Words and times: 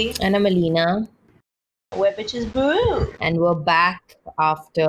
Aditi. 0.00 0.22
And 0.22 0.34
I'm 0.34 0.46
Alina. 0.46 1.08
We're 1.94 2.12
Bitches 2.12 2.50
Brew. 2.50 3.12
And 3.20 3.36
we're 3.38 3.54
back 3.54 4.16
after 4.38 4.88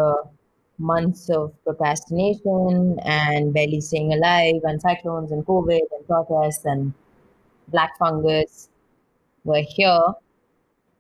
months 0.78 1.30
of 1.30 1.54
procrastination 1.64 2.98
and 3.04 3.54
barely 3.54 3.82
staying 3.82 4.14
alive, 4.14 4.62
and 4.64 4.82
cyclones, 4.82 5.32
and 5.32 5.46
COVID, 5.46 5.82
and 5.92 6.08
protests, 6.08 6.66
and 6.66 6.94
black 7.68 7.98
fungus. 7.98 8.70
We're 9.44 9.66
here 9.68 10.02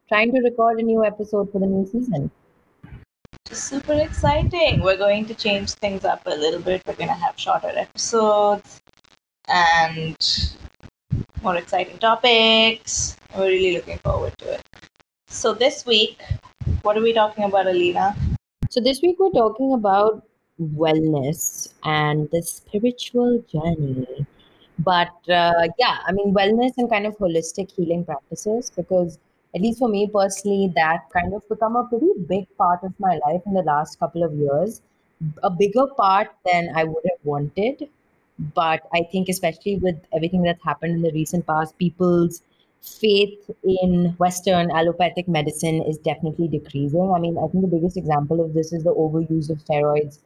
trying 0.09 0.33
to 0.33 0.41
record 0.41 0.79
a 0.79 0.83
new 0.83 1.05
episode 1.05 1.51
for 1.51 1.59
the 1.59 1.67
new 1.67 1.87
season. 1.87 2.31
Super 3.49 3.93
exciting. 3.93 4.81
We're 4.81 4.97
going 4.97 5.25
to 5.27 5.33
change 5.35 5.71
things 5.71 6.05
up 6.05 6.21
a 6.25 6.35
little 6.35 6.61
bit. 6.61 6.83
We're 6.85 6.95
going 6.95 7.09
to 7.09 7.13
have 7.13 7.39
shorter 7.39 7.71
episodes 7.75 8.81
and 9.47 10.17
more 11.41 11.55
exciting 11.55 11.97
topics. 11.97 13.17
We're 13.35 13.47
really 13.47 13.75
looking 13.75 13.97
forward 13.99 14.37
to 14.39 14.53
it. 14.53 14.61
So, 15.27 15.53
this 15.53 15.85
week, 15.85 16.21
what 16.81 16.97
are 16.97 17.01
we 17.01 17.13
talking 17.13 17.45
about, 17.45 17.67
Alina? 17.67 18.15
So, 18.69 18.81
this 18.81 19.01
week 19.01 19.17
we're 19.19 19.31
talking 19.31 19.73
about 19.73 20.23
wellness 20.59 21.73
and 21.83 22.29
the 22.31 22.41
spiritual 22.41 23.43
journey. 23.51 24.25
But 24.79 25.13
uh, 25.29 25.67
yeah, 25.77 25.97
I 26.05 26.11
mean, 26.11 26.33
wellness 26.33 26.71
and 26.77 26.89
kind 26.89 27.05
of 27.05 27.17
holistic 27.17 27.71
healing 27.71 28.03
practices 28.05 28.71
because 28.75 29.19
at 29.53 29.61
least 29.61 29.79
for 29.79 29.89
me 29.89 30.09
personally, 30.11 30.71
that 30.75 31.09
kind 31.13 31.33
of 31.33 31.47
become 31.49 31.75
a 31.75 31.85
pretty 31.85 32.11
big 32.27 32.45
part 32.57 32.79
of 32.83 32.93
my 32.99 33.19
life 33.27 33.41
in 33.45 33.53
the 33.53 33.61
last 33.61 33.99
couple 33.99 34.23
of 34.23 34.33
years. 34.33 34.81
A 35.43 35.49
bigger 35.49 35.85
part 35.97 36.29
than 36.51 36.69
I 36.75 36.83
would 36.83 37.03
have 37.09 37.19
wanted. 37.23 37.87
But 38.55 38.81
I 38.93 39.03
think, 39.11 39.29
especially 39.29 39.77
with 39.77 39.95
everything 40.15 40.41
that's 40.41 40.63
happened 40.63 40.95
in 40.95 41.01
the 41.01 41.11
recent 41.11 41.45
past, 41.45 41.77
people's 41.77 42.41
faith 42.81 43.51
in 43.63 44.15
Western 44.17 44.71
allopathic 44.71 45.27
medicine 45.27 45.83
is 45.83 45.97
definitely 45.99 46.47
decreasing. 46.47 47.13
I 47.15 47.19
mean, 47.19 47.37
I 47.37 47.47
think 47.47 47.63
the 47.63 47.75
biggest 47.77 47.97
example 47.97 48.43
of 48.43 48.53
this 48.55 48.73
is 48.73 48.83
the 48.83 48.93
overuse 48.93 49.51
of 49.51 49.59
steroids 49.59 50.19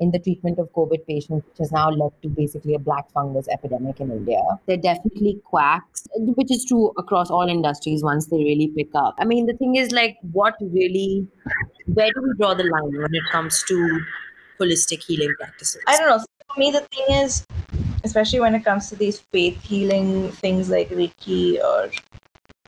in 0.00 0.10
the 0.12 0.18
treatment 0.18 0.58
of 0.58 0.72
COVID 0.72 1.04
patients, 1.06 1.44
which 1.46 1.58
has 1.58 1.72
now 1.72 1.90
led 1.90 2.12
to 2.22 2.28
basically 2.28 2.74
a 2.74 2.78
black 2.78 3.10
fungus 3.10 3.48
epidemic 3.48 4.00
in 4.00 4.10
India. 4.12 4.40
They're 4.66 4.76
definitely 4.76 5.40
quacks, 5.44 6.06
which 6.16 6.50
is 6.50 6.64
true 6.64 6.92
across 6.96 7.30
all 7.30 7.48
industries 7.48 8.02
once 8.02 8.26
they 8.26 8.38
really 8.38 8.68
pick 8.68 8.88
up. 8.94 9.16
I 9.18 9.24
mean, 9.24 9.46
the 9.46 9.54
thing 9.54 9.74
is, 9.74 9.92
like, 9.92 10.16
what 10.32 10.54
really, 10.60 11.26
where 11.86 12.10
do 12.14 12.22
we 12.22 12.30
draw 12.38 12.54
the 12.54 12.64
line 12.64 13.02
when 13.02 13.12
it 13.12 13.24
comes 13.32 13.62
to 13.64 14.00
holistic 14.60 15.02
healing 15.02 15.34
practices? 15.38 15.82
I 15.86 15.98
don't 15.98 16.08
know. 16.08 16.24
For 16.54 16.60
me, 16.60 16.70
the 16.70 16.80
thing 16.80 17.16
is, 17.24 17.44
especially 18.08 18.40
when 18.40 18.54
it 18.54 18.64
comes 18.64 18.88
to 18.88 18.96
these 18.96 19.20
faith 19.32 19.62
healing 19.62 20.30
things 20.44 20.70
like 20.70 20.88
Reiki 21.00 21.62
or 21.70 21.90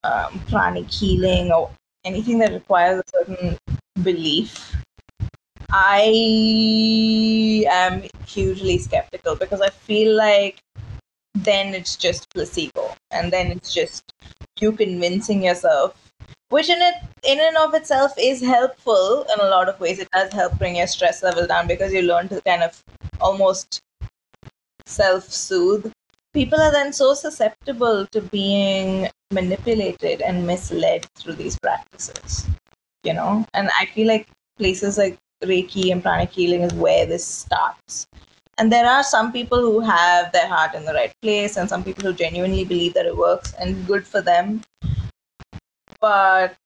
um, 0.05 0.41
pranic 0.51 0.91
healing 0.91 1.51
or 1.53 1.71
anything 2.05 2.39
that 2.39 2.53
requires 2.53 3.01
a 3.01 3.11
certain 3.17 3.59
belief 4.03 4.77
I 5.73 7.65
am 7.71 8.03
hugely 8.27 8.79
skeptical 8.79 9.37
because 9.37 9.61
I 9.61 9.71
feel 9.71 10.17
like 10.17 10.61
then 11.35 11.75
it's 11.75 11.97
just 11.97 12.29
placebo 12.31 12.95
and 13.11 13.33
then 13.33 13.53
it's 13.53 13.73
just 13.73 14.13
you 14.61 14.73
convincing 14.73 15.45
yourself 15.45 15.95
which 16.49 16.69
in 16.69 16.83
it 16.83 16.95
in 17.23 17.41
and 17.41 17.57
of 17.57 17.75
itself 17.75 18.13
is 18.19 18.41
helpful. 18.41 19.25
In 19.33 19.41
a 19.41 19.49
lot 19.49 19.69
of 19.69 19.79
ways 19.81 20.01
it 20.01 20.09
does 20.11 20.33
help 20.33 20.59
bring 20.59 20.77
your 20.77 20.89
stress 20.89 21.23
level 21.23 21.47
down 21.47 21.69
because 21.69 21.93
you 21.93 22.03
learn 22.03 22.29
to 22.29 22.41
kind 22.43 22.65
of 22.65 22.83
almost 23.21 23.81
self-soothe 24.91 25.91
people 26.35 26.61
are 26.61 26.73
then 26.73 26.93
so 26.93 27.15
susceptible 27.15 28.07
to 28.13 28.21
being 28.21 29.09
manipulated 29.33 30.21
and 30.21 30.47
misled 30.47 31.07
through 31.17 31.35
these 31.35 31.59
practices 31.59 32.47
you 33.05 33.15
know 33.15 33.45
and 33.55 33.71
i 33.79 33.87
feel 33.87 34.07
like 34.07 34.27
places 34.59 34.99
like 34.99 35.19
Reiki 35.43 35.91
and 35.91 36.03
pranic 36.03 36.31
healing 36.31 36.63
is 36.63 36.75
where 36.75 37.07
this 37.07 37.25
starts. 37.25 38.07
And 38.59 38.71
there 38.71 38.87
are 38.87 39.03
some 39.03 39.33
people 39.33 39.59
who 39.59 39.81
have 39.81 40.33
their 40.33 40.47
heart 40.47 40.75
in 40.75 40.85
the 40.85 40.93
right 40.93 41.13
place, 41.23 41.57
and 41.57 41.69
some 41.69 41.83
people 41.83 42.05
who 42.05 42.13
genuinely 42.13 42.65
believe 42.65 42.93
that 42.95 43.07
it 43.07 43.17
works, 43.17 43.55
and 43.59 43.87
good 43.87 44.07
for 44.07 44.21
them. 44.21 44.63
But 46.01 46.57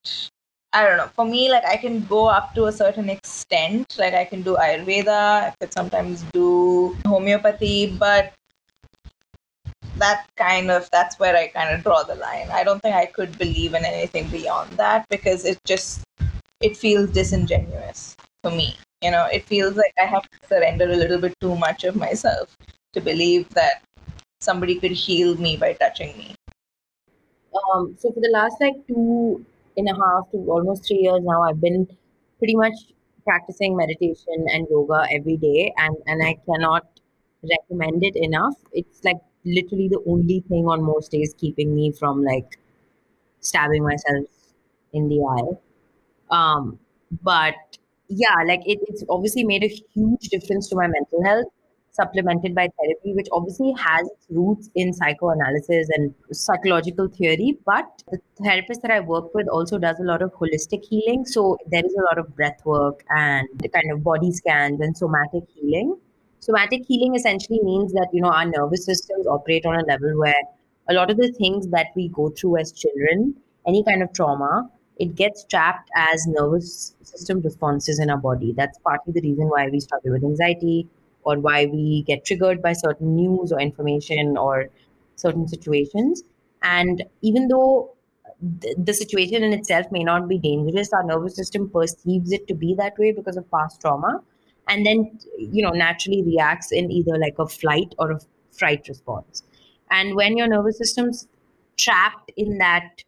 I 0.75 0.83
don't 0.83 0.97
know. 0.97 1.07
For 1.15 1.25
me, 1.25 1.51
like 1.53 1.65
I 1.65 1.77
can 1.77 2.01
go 2.07 2.27
up 2.27 2.53
to 2.57 2.65
a 2.65 2.73
certain 2.73 3.09
extent. 3.09 3.95
Like 3.97 4.13
I 4.13 4.25
can 4.25 4.43
do 4.43 4.57
Ayurveda, 4.57 5.09
I 5.09 5.55
could 5.61 5.73
sometimes 5.73 6.25
do 6.33 6.97
homeopathy, 7.07 7.97
but 7.97 8.33
that 9.99 10.27
kind 10.37 10.73
of 10.73 10.91
that's 10.91 11.21
where 11.21 11.37
I 11.37 11.47
kind 11.47 11.73
of 11.73 11.85
draw 11.85 12.03
the 12.03 12.17
line. 12.17 12.49
I 12.51 12.65
don't 12.65 12.83
think 12.83 12.97
I 12.97 13.07
could 13.07 13.39
believe 13.39 13.75
in 13.75 13.85
anything 13.85 14.29
beyond 14.31 14.73
that 14.73 15.07
because 15.11 15.45
it 15.45 15.61
just 15.65 16.03
it 16.61 16.77
feels 16.77 17.09
disingenuous 17.11 18.17
for 18.43 18.51
me. 18.51 18.77
You 19.01 19.13
know, 19.13 19.27
it 19.27 19.45
feels 19.45 19.77
like 19.77 19.95
I 20.03 20.07
have 20.07 20.29
to 20.29 20.49
surrender 20.49 20.91
a 20.91 20.97
little 20.97 21.19
bit 21.19 21.39
too 21.41 21.55
much 21.55 21.85
of 21.85 21.95
myself 21.95 22.57
to 22.95 23.01
believe 23.01 23.49
that 23.51 23.81
somebody 24.41 24.81
could 24.81 24.91
heal 24.91 25.37
me 25.37 25.57
by 25.57 25.75
touching 25.75 26.19
me. 26.19 26.35
Um, 27.73 27.95
so 27.97 28.11
for 28.11 28.21
the 28.21 28.31
last 28.33 28.57
like 28.61 28.75
two 28.89 29.45
and 29.77 29.89
a 29.89 29.95
half 29.95 30.31
to 30.33 30.39
almost 30.51 30.87
three 30.87 30.99
years 30.99 31.21
now, 31.23 31.43
I've 31.43 31.61
been 31.61 31.87
pretty 32.39 32.57
much 32.57 32.75
practicing 33.25 33.77
meditation 33.77 34.47
and 34.53 34.67
yoga 34.71 35.07
every 35.13 35.37
day, 35.37 35.73
and 35.79 35.97
and 36.07 36.23
I 36.23 36.37
cannot 36.47 36.87
recommend 37.43 38.05
it 38.05 38.17
enough. 38.17 38.55
It's 38.73 39.05
like 39.05 39.21
literally 39.45 39.89
the 39.89 40.03
only 40.07 40.41
thing 40.49 40.67
on 40.67 40.83
most 40.83 41.11
days 41.13 41.35
keeping 41.39 41.75
me 41.75 41.93
from 41.93 42.25
like 42.25 42.59
stabbing 43.41 43.85
myself 43.85 44.27
in 44.93 45.09
the 45.09 45.21
eye. 45.23 45.57
Um, 46.31 46.79
but 47.23 47.55
yeah, 48.09 48.37
like 48.47 48.63
it, 48.67 48.79
it's 48.89 49.05
obviously 49.09 49.45
made 49.45 49.65
a 49.65 49.69
huge 49.69 50.29
difference 50.29 50.69
to 50.71 50.77
my 50.77 50.87
mental 50.89 51.25
health, 51.25 51.47
supplemented 51.95 52.55
by 52.55 52.69
therapy, 52.79 53.15
which 53.15 53.29
obviously 53.31 53.73
has 53.79 54.07
its 54.09 54.27
roots 54.29 54.69
in 54.75 54.93
psychoanalysis 54.93 55.89
and 55.91 56.13
psychological 56.33 57.07
theory. 57.07 57.57
But 57.65 58.03
the 58.11 58.19
therapist 58.43 58.83
that 58.83 58.91
I 58.91 58.99
work 58.99 59.33
with 59.33 59.49
also 59.49 59.79
does 59.79 60.01
a 60.01 60.03
lot 60.03 60.21
of 60.21 60.33
holistic 60.35 60.85
healing. 60.85 61.25
So 61.25 61.57
there 61.69 61.85
is 61.85 61.95
a 61.95 62.03
lot 62.03 62.19
of 62.19 62.35
breath 62.35 62.61
work 62.65 63.05
and 63.11 63.49
kind 63.73 63.93
of 63.93 64.03
body 64.03 64.33
scans 64.33 64.81
and 64.81 64.97
somatic 64.97 65.45
healing. 65.55 65.97
Somatic 66.41 66.83
healing 66.87 67.15
essentially 67.15 67.61
means 67.63 67.93
that, 67.93 68.09
you 68.13 68.21
know, 68.21 68.31
our 68.31 68.45
nervous 68.45 68.85
systems 68.85 69.27
operate 69.29 69.65
on 69.65 69.77
a 69.77 69.85
level 69.85 70.19
where 70.19 70.43
a 70.89 70.95
lot 70.95 71.11
of 71.11 71.17
the 71.17 71.31
things 71.33 71.69
that 71.69 71.87
we 71.95 72.09
go 72.09 72.29
through 72.31 72.59
as 72.59 72.73
children, 72.73 73.35
any 73.69 73.85
kind 73.85 74.03
of 74.03 74.13
trauma, 74.13 74.69
it 74.99 75.15
gets 75.15 75.45
trapped 75.45 75.89
as 75.97 76.27
nervous 76.27 76.95
system 77.03 77.41
responses 77.41 78.01
in 78.01 78.11
our 78.11 78.19
body. 78.19 78.53
That's 78.53 78.79
partly 78.79 79.13
the 79.13 79.23
reason 79.23 79.49
why 79.49 79.69
we 79.69 79.81
struggle 79.81 80.13
with 80.13 80.25
anxiety 80.25 80.89
or 81.25 81.39
why 81.39 81.67
we 81.67 82.03
get 82.03 82.25
triggered 82.25 82.63
by 82.63 82.73
certain 82.73 83.15
news 83.15 83.53
or 83.53 83.61
information 83.61 84.37
or 84.37 84.69
certain 85.17 85.49
situations. 85.49 86.23
And 86.63 87.05
even 87.23 87.49
though 87.49 87.95
th- 88.61 88.77
the 88.79 88.95
situation 88.95 89.43
in 89.43 89.53
itself 89.53 89.87
may 89.91 90.05
not 90.05 90.29
be 90.29 90.39
dangerous, 90.39 90.93
our 90.93 91.05
nervous 91.05 91.37
system 91.37 91.69
perceives 91.71 92.33
it 92.33 92.47
to 92.49 92.55
be 92.55 92.75
that 92.75 92.99
way 92.99 93.13
because 93.13 93.37
of 93.37 93.51
past 93.51 93.81
trauma 93.81 94.23
and 94.69 94.87
then 94.87 95.19
you 95.39 95.63
know 95.63 95.71
naturally 95.71 96.23
reacts 96.23 96.73
in 96.73 96.91
either 96.91 97.19
like 97.19 97.39
a 97.39 97.47
flight 97.47 97.95
or 97.99 98.13
a 98.13 98.21
fright 98.53 98.87
response 98.89 99.43
and 99.91 100.15
when 100.15 100.37
your 100.37 100.49
nervous 100.49 100.79
system's 100.79 101.29
trapped 101.77 102.31
in 102.37 102.59
that 102.59 103.03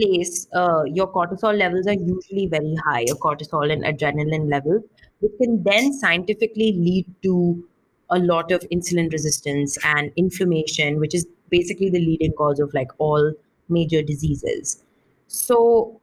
place, 0.00 0.46
uh, 0.54 0.82
your 0.84 1.12
cortisol 1.12 1.56
levels 1.56 1.86
are 1.86 1.94
usually 1.94 2.46
very 2.46 2.74
high, 2.86 3.00
your 3.00 3.16
cortisol 3.16 3.72
and 3.72 3.84
adrenaline 3.84 4.50
levels, 4.50 4.82
which 5.20 5.32
can 5.40 5.62
then 5.62 5.92
scientifically 5.92 6.72
lead 6.72 7.06
to 7.22 7.64
a 8.10 8.18
lot 8.18 8.50
of 8.52 8.60
insulin 8.72 9.10
resistance 9.12 9.78
and 9.84 10.10
inflammation, 10.16 10.98
which 10.98 11.14
is 11.14 11.26
basically 11.48 11.90
the 11.90 11.98
leading 11.98 12.32
cause 12.32 12.60
of 12.60 12.72
like 12.74 12.90
all 12.98 13.32
major 13.68 14.02
diseases. 14.02 14.82
So, 15.28 16.00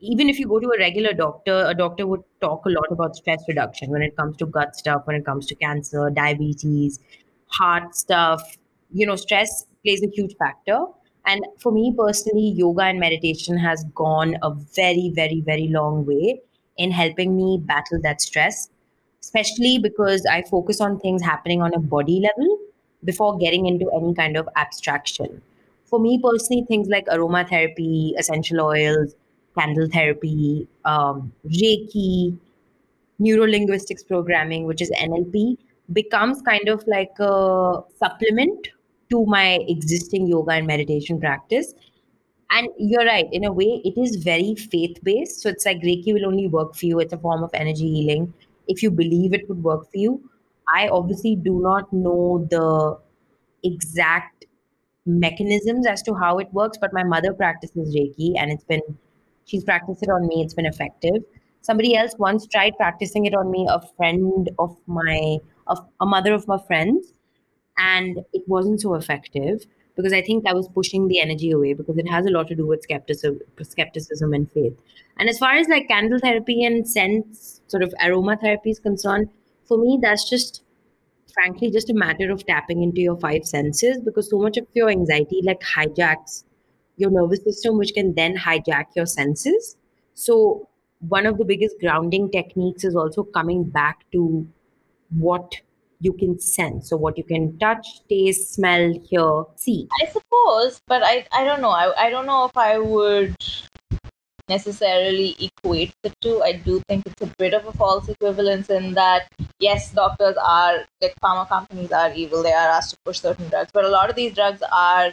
even 0.00 0.28
if 0.28 0.38
you 0.38 0.46
go 0.46 0.58
to 0.58 0.68
a 0.68 0.78
regular 0.78 1.12
doctor, 1.12 1.64
a 1.66 1.74
doctor 1.74 2.06
would 2.06 2.22
talk 2.40 2.66
a 2.66 2.68
lot 2.68 2.86
about 2.90 3.16
stress 3.16 3.42
reduction 3.48 3.90
when 3.90 4.02
it 4.02 4.16
comes 4.16 4.36
to 4.38 4.46
gut 4.46 4.76
stuff, 4.76 5.06
when 5.06 5.16
it 5.16 5.24
comes 5.24 5.46
to 5.46 5.54
cancer, 5.54 6.10
diabetes, 6.10 6.98
heart 7.46 7.94
stuff. 7.94 8.42
You 8.92 9.06
know, 9.06 9.16
stress 9.16 9.66
plays 9.84 10.02
a 10.02 10.08
huge 10.08 10.34
factor. 10.36 10.84
And 11.26 11.44
for 11.58 11.70
me 11.72 11.94
personally, 11.96 12.48
yoga 12.56 12.82
and 12.82 12.98
meditation 12.98 13.58
has 13.58 13.84
gone 13.94 14.36
a 14.42 14.50
very, 14.54 15.12
very, 15.14 15.40
very 15.40 15.68
long 15.68 16.06
way 16.06 16.40
in 16.76 16.90
helping 16.90 17.36
me 17.36 17.58
battle 17.62 18.00
that 18.02 18.20
stress, 18.20 18.70
especially 19.20 19.78
because 19.78 20.24
I 20.26 20.42
focus 20.42 20.80
on 20.80 20.98
things 20.98 21.22
happening 21.22 21.62
on 21.62 21.74
a 21.74 21.78
body 21.78 22.20
level 22.20 22.58
before 23.04 23.38
getting 23.38 23.66
into 23.66 23.90
any 23.94 24.14
kind 24.14 24.36
of 24.36 24.48
abstraction. 24.56 25.42
For 25.84 25.98
me 25.98 26.20
personally, 26.22 26.64
things 26.68 26.88
like 26.88 27.06
aromatherapy, 27.06 28.18
essential 28.18 28.60
oils, 28.60 29.14
candle 29.58 29.88
therapy, 29.92 30.68
um, 30.84 31.32
Reiki, 31.46 32.36
neurolinguistics 33.20 34.06
programming, 34.06 34.64
which 34.64 34.80
is 34.80 34.90
NLP, 34.92 35.56
becomes 35.92 36.40
kind 36.42 36.68
of 36.68 36.84
like 36.86 37.12
a 37.18 37.82
supplement 37.98 38.68
to 39.10 39.26
my 39.26 39.58
existing 39.68 40.26
yoga 40.28 40.52
and 40.52 40.66
meditation 40.66 41.20
practice 41.20 41.74
And 42.50 42.68
you're 42.78 43.04
right, 43.06 43.28
in 43.32 43.44
a 43.44 43.52
way, 43.52 43.80
it 43.84 43.98
is 43.98 44.16
very 44.16 44.54
faith 44.56 44.98
based. 45.02 45.40
So 45.42 45.48
it's 45.48 45.64
like 45.66 45.78
Reiki 45.82 46.12
will 46.12 46.26
only 46.26 46.48
work 46.48 46.74
for 46.76 46.86
you. 46.86 47.00
It's 47.00 47.12
a 47.12 47.18
form 47.18 47.44
of 47.44 47.50
energy 47.54 47.88
healing. 47.92 48.34
If 48.68 48.82
you 48.82 48.90
believe 48.90 49.32
it 49.32 49.48
would 49.48 49.62
work 49.62 49.84
for 49.90 49.98
you, 49.98 50.30
I 50.74 50.88
obviously 50.88 51.36
do 51.36 51.60
not 51.60 51.92
know 51.92 52.46
the 52.50 52.98
exact 53.62 54.46
mechanisms 55.06 55.86
as 55.86 56.02
to 56.02 56.14
how 56.14 56.38
it 56.38 56.52
works, 56.52 56.78
but 56.78 56.92
my 56.92 57.04
mother 57.04 57.32
practices 57.32 57.94
Reiki 57.94 58.34
and 58.38 58.50
it's 58.52 58.64
been, 58.64 58.82
she's 59.44 59.64
practiced 59.64 60.02
it 60.02 60.10
on 60.10 60.26
me, 60.26 60.42
it's 60.42 60.54
been 60.54 60.66
effective. 60.66 61.22
Somebody 61.62 61.96
else 61.96 62.14
once 62.18 62.46
tried 62.46 62.76
practicing 62.76 63.26
it 63.26 63.34
on 63.34 63.50
me, 63.50 63.66
a 63.70 63.80
friend 63.96 64.50
of 64.58 64.76
my, 64.86 65.38
of 65.66 65.78
a 66.00 66.06
mother 66.06 66.32
of 66.34 66.46
my 66.48 66.58
friends, 66.66 67.12
and 67.80 68.18
it 68.32 68.42
wasn't 68.46 68.80
so 68.80 68.94
effective 68.94 69.66
because 69.96 70.12
I 70.12 70.22
think 70.22 70.46
I 70.46 70.54
was 70.54 70.68
pushing 70.68 71.08
the 71.08 71.20
energy 71.20 71.50
away 71.50 71.74
because 71.74 71.98
it 71.98 72.08
has 72.08 72.26
a 72.26 72.30
lot 72.30 72.48
to 72.48 72.54
do 72.54 72.66
with 72.66 72.82
skepticism, 72.82 73.40
skepticism 73.62 74.32
and 74.32 74.50
faith. 74.52 74.78
And 75.18 75.28
as 75.28 75.38
far 75.38 75.54
as 75.54 75.68
like 75.68 75.88
candle 75.88 76.18
therapy 76.18 76.64
and 76.64 76.88
sense 76.88 77.60
sort 77.66 77.82
of 77.82 77.92
aromatherapy 78.02 78.70
is 78.70 78.78
concerned, 78.78 79.28
for 79.66 79.78
me 79.78 79.98
that's 80.02 80.28
just 80.28 80.62
frankly 81.32 81.70
just 81.70 81.90
a 81.90 81.94
matter 81.94 82.30
of 82.30 82.44
tapping 82.46 82.82
into 82.82 83.00
your 83.00 83.16
five 83.18 83.44
senses 83.44 84.00
because 84.04 84.28
so 84.28 84.38
much 84.38 84.56
of 84.56 84.66
your 84.74 84.88
anxiety 84.90 85.40
like 85.44 85.60
hijacks 85.60 86.44
your 86.96 87.10
nervous 87.10 87.42
system 87.44 87.78
which 87.78 87.92
can 87.94 88.14
then 88.14 88.36
hijack 88.36 88.86
your 88.96 89.06
senses 89.06 89.76
so 90.14 90.68
one 91.08 91.24
of 91.24 91.38
the 91.38 91.44
biggest 91.44 91.76
grounding 91.80 92.30
techniques 92.30 92.84
is 92.84 92.96
also 92.96 93.22
coming 93.22 93.62
back 93.64 94.04
to 94.12 94.46
what 95.10 95.54
you 96.00 96.12
can 96.14 96.38
sense 96.38 96.88
so 96.88 96.96
what 96.96 97.16
you 97.18 97.24
can 97.24 97.58
touch 97.58 97.86
taste 98.08 98.54
smell 98.54 98.92
hear 99.08 99.44
see 99.56 99.86
I 100.02 100.06
suppose, 100.06 100.80
but 100.86 101.02
I 101.02 101.26
I 101.32 101.44
don't 101.44 101.60
know. 101.60 101.70
I 101.70 102.06
I 102.06 102.10
don't 102.10 102.26
know 102.26 102.44
if 102.44 102.56
I 102.56 102.78
would 102.78 103.36
necessarily 104.48 105.36
equate 105.40 105.92
the 106.02 106.12
two. 106.20 106.42
I 106.42 106.52
do 106.52 106.82
think 106.88 107.06
it's 107.06 107.22
a 107.22 107.32
bit 107.38 107.54
of 107.54 107.66
a 107.66 107.72
false 107.72 108.08
equivalence 108.08 108.68
in 108.68 108.94
that 108.94 109.28
yes, 109.58 109.90
doctors 109.92 110.36
are 110.44 110.84
like 111.00 111.14
pharma 111.22 111.48
companies 111.48 111.92
are 111.92 112.12
evil. 112.12 112.42
They 112.42 112.52
are 112.52 112.68
asked 112.68 112.90
to 112.92 112.96
push 113.04 113.20
certain 113.20 113.48
drugs, 113.48 113.70
but 113.72 113.84
a 113.84 113.88
lot 113.88 114.10
of 114.10 114.16
these 114.16 114.34
drugs 114.34 114.62
are 114.72 115.12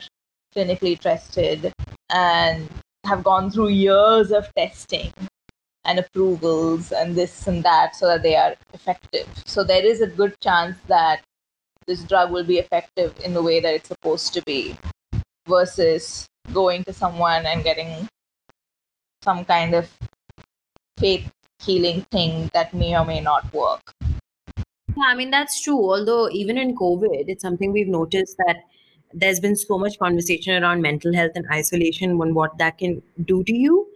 clinically 0.55 0.99
tested 0.99 1.71
and 2.09 2.67
have 3.05 3.23
gone 3.23 3.51
through 3.51 3.69
years 3.69 4.31
of 4.31 4.53
testing 4.55 5.13
and 5.87 5.99
approvals 5.99 6.91
and 6.91 7.15
this 7.15 7.47
and 7.47 7.63
that 7.63 7.95
so 7.95 8.07
that 8.07 8.21
they 8.21 8.35
are 8.35 8.55
effective. 8.73 9.27
So 9.45 9.63
there 9.63 9.85
is 9.85 10.01
a 10.01 10.07
good 10.07 10.35
chance 10.41 10.77
that 10.87 11.21
this 11.87 12.03
drug 12.03 12.31
will 12.31 12.43
be 12.43 12.59
effective 12.59 13.15
in 13.23 13.33
the 13.33 13.41
way 13.41 13.61
that 13.61 13.73
it's 13.73 13.87
supposed 13.87 14.33
to 14.33 14.41
be 14.43 14.77
versus 15.47 16.27
going 16.53 16.83
to 16.83 16.93
someone 16.93 17.45
and 17.45 17.63
getting 17.63 18.07
some 19.23 19.45
kind 19.45 19.73
of 19.73 19.89
faith 20.97 21.29
healing 21.63 22.05
thing 22.11 22.49
that 22.53 22.73
may 22.73 22.95
or 22.97 23.05
may 23.05 23.21
not 23.21 23.51
work. 23.53 23.93
Yeah, 24.97 25.07
I 25.07 25.15
mean, 25.15 25.31
that's 25.31 25.61
true. 25.61 25.77
Although, 25.77 26.29
even 26.31 26.57
in 26.57 26.75
COVID, 26.75 27.25
it's 27.27 27.41
something 27.41 27.71
we've 27.71 27.87
noticed 27.87 28.35
that 28.45 28.57
there's 29.13 29.39
been 29.39 29.55
so 29.55 29.77
much 29.77 29.97
conversation 29.99 30.61
around 30.61 30.81
mental 30.81 31.13
health 31.13 31.31
and 31.35 31.45
isolation 31.51 32.11
and 32.21 32.35
what 32.35 32.57
that 32.57 32.77
can 32.77 33.01
do 33.23 33.43
to 33.43 33.55
you. 33.55 33.87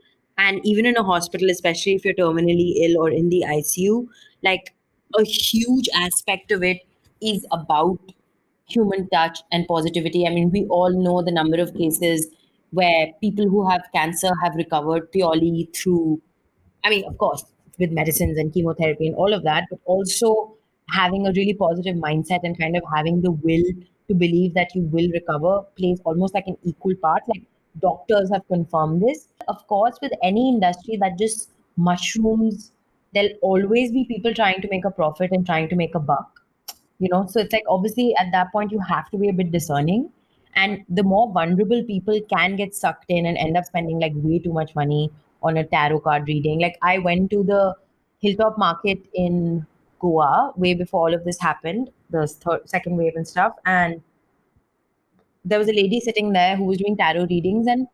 And 0.42 0.60
even 0.66 0.86
in 0.86 0.98
a 0.98 1.04
hospital, 1.04 1.50
especially 1.52 1.94
if 1.96 2.06
you're 2.06 2.14
terminally 2.16 2.74
ill 2.86 2.98
or 3.02 3.10
in 3.10 3.30
the 3.30 3.44
ICU, 3.48 4.08
like 4.44 4.74
a 5.18 5.24
huge 5.24 5.88
aspect 5.96 6.52
of 6.52 6.64
it 6.64 6.80
is 7.22 7.46
about 7.52 8.00
human 8.68 9.08
touch 9.10 9.40
and 9.52 9.68
positivity. 9.68 10.26
I 10.26 10.32
mean, 10.32 10.52
we 10.52 10.66
all 10.68 10.92
know 10.92 11.22
the 11.22 11.32
number 11.32 11.62
of 11.62 11.74
cases 11.76 12.28
where 12.72 13.08
people 13.22 13.50
who 13.50 13.70
have 13.70 13.84
cancer 13.94 14.32
have 14.44 14.56
recovered 14.56 15.12
purely 15.12 15.70
through 15.76 16.22
I 16.84 16.90
mean, 16.90 17.06
of 17.08 17.18
course, 17.18 17.44
with 17.80 17.92
medicines 17.92 18.38
and 18.38 18.54
chemotherapy 18.54 19.08
and 19.08 19.16
all 19.16 19.34
of 19.34 19.44
that, 19.44 19.66
but 19.70 19.80
also 19.86 20.56
having 20.90 21.28
a 21.28 21.32
really 21.36 21.54
positive 21.54 21.96
mindset 21.96 22.40
and 22.44 22.60
kind 22.60 22.76
of 22.76 22.84
having 22.96 23.22
the 23.22 23.32
will 23.32 23.64
to 24.08 24.16
believe 24.16 24.54
that 24.56 24.76
you 24.76 24.84
will 24.84 25.10
recover 25.14 25.62
plays 25.78 26.02
almost 26.06 26.34
like 26.34 26.48
an 26.48 26.58
equal 26.64 26.96
part. 27.02 27.24
Like 27.28 27.44
doctors 27.80 28.30
have 28.32 28.48
confirmed 28.48 29.02
this. 29.02 29.28
Of 29.56 29.66
course, 29.68 29.98
with 30.02 30.14
any 30.24 30.50
industry 30.50 30.98
that 30.98 31.18
just 31.20 31.50
mushrooms, 31.78 32.72
there'll 33.14 33.38
always 33.42 33.92
be 33.92 34.06
people 34.06 34.34
trying 34.34 34.62
to 34.62 34.70
make 34.70 34.86
a 34.86 34.92
profit 34.92 35.32
and 35.32 35.46
trying 35.46 35.70
to 35.70 35.76
make 35.76 35.96
a 35.96 36.00
buck 36.00 36.42
you 37.02 37.10
know? 37.10 37.26
So 37.28 37.40
it's 37.42 37.52
like 37.52 37.64
obviously 37.68 38.16
at 38.16 38.32
that 38.32 38.52
point 38.52 38.72
you 38.72 38.80
have 38.80 39.10
to 39.12 39.18
be 39.18 39.30
a 39.30 39.34
bit 39.34 39.52
discerning. 39.52 40.10
And 40.56 40.84
the 40.90 41.04
more 41.04 41.32
vulnerable 41.32 41.84
people 41.84 42.20
can 42.30 42.56
get 42.56 42.76
sucked 42.76 43.06
in 43.10 43.26
and 43.26 43.38
end 43.38 43.58
up 43.58 43.66
spending 43.66 44.00
like 44.00 44.14
way 44.16 44.40
too 44.40 44.54
much 44.54 44.76
money 44.76 45.12
on 45.42 45.58
a 45.58 45.66
tarot 45.66 46.02
card 46.02 46.28
reading. 46.28 46.60
Like 46.60 46.78
i 46.82 46.98
went 47.00 47.32
to 47.32 47.44
the 47.44 47.76
hilltop 48.20 48.58
market 48.58 49.00
in 49.14 49.66
goa 50.00 50.52
way 50.56 50.74
before 50.74 51.08
all 51.08 51.14
of 51.14 51.24
this 51.24 51.40
happened 51.40 51.90
the 52.10 52.28
third, 52.28 52.70
second 52.70 52.98
wave 52.98 53.14
and 53.16 53.28
stuff. 53.28 53.54
And 53.66 54.02
there 55.44 55.58
was 55.58 55.70
a 55.70 55.74
lady 55.74 56.00
sitting 56.00 56.34
there 56.34 56.56
who 56.56 56.66
was 56.66 56.78
doing 56.78 56.98
tarot 56.98 57.26
readings 57.30 57.66
and 57.68 57.88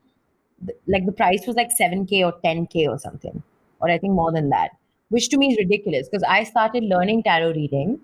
like 0.88 1.06
the 1.06 1.12
price 1.12 1.46
was 1.46 1.56
like 1.56 1.70
7k 1.80 2.26
or 2.26 2.34
10k 2.44 2.88
or 2.88 2.98
something 2.98 3.42
or 3.80 3.90
i 3.90 3.98
think 3.98 4.14
more 4.14 4.32
than 4.32 4.50
that 4.50 4.72
which 5.10 5.30
to 5.30 5.38
me 5.38 5.52
is 5.52 5.58
ridiculous 5.58 6.10
because 6.10 6.24
i 6.28 6.44
started 6.44 6.84
learning 6.84 7.24
tarot 7.24 7.54
reading 7.54 8.00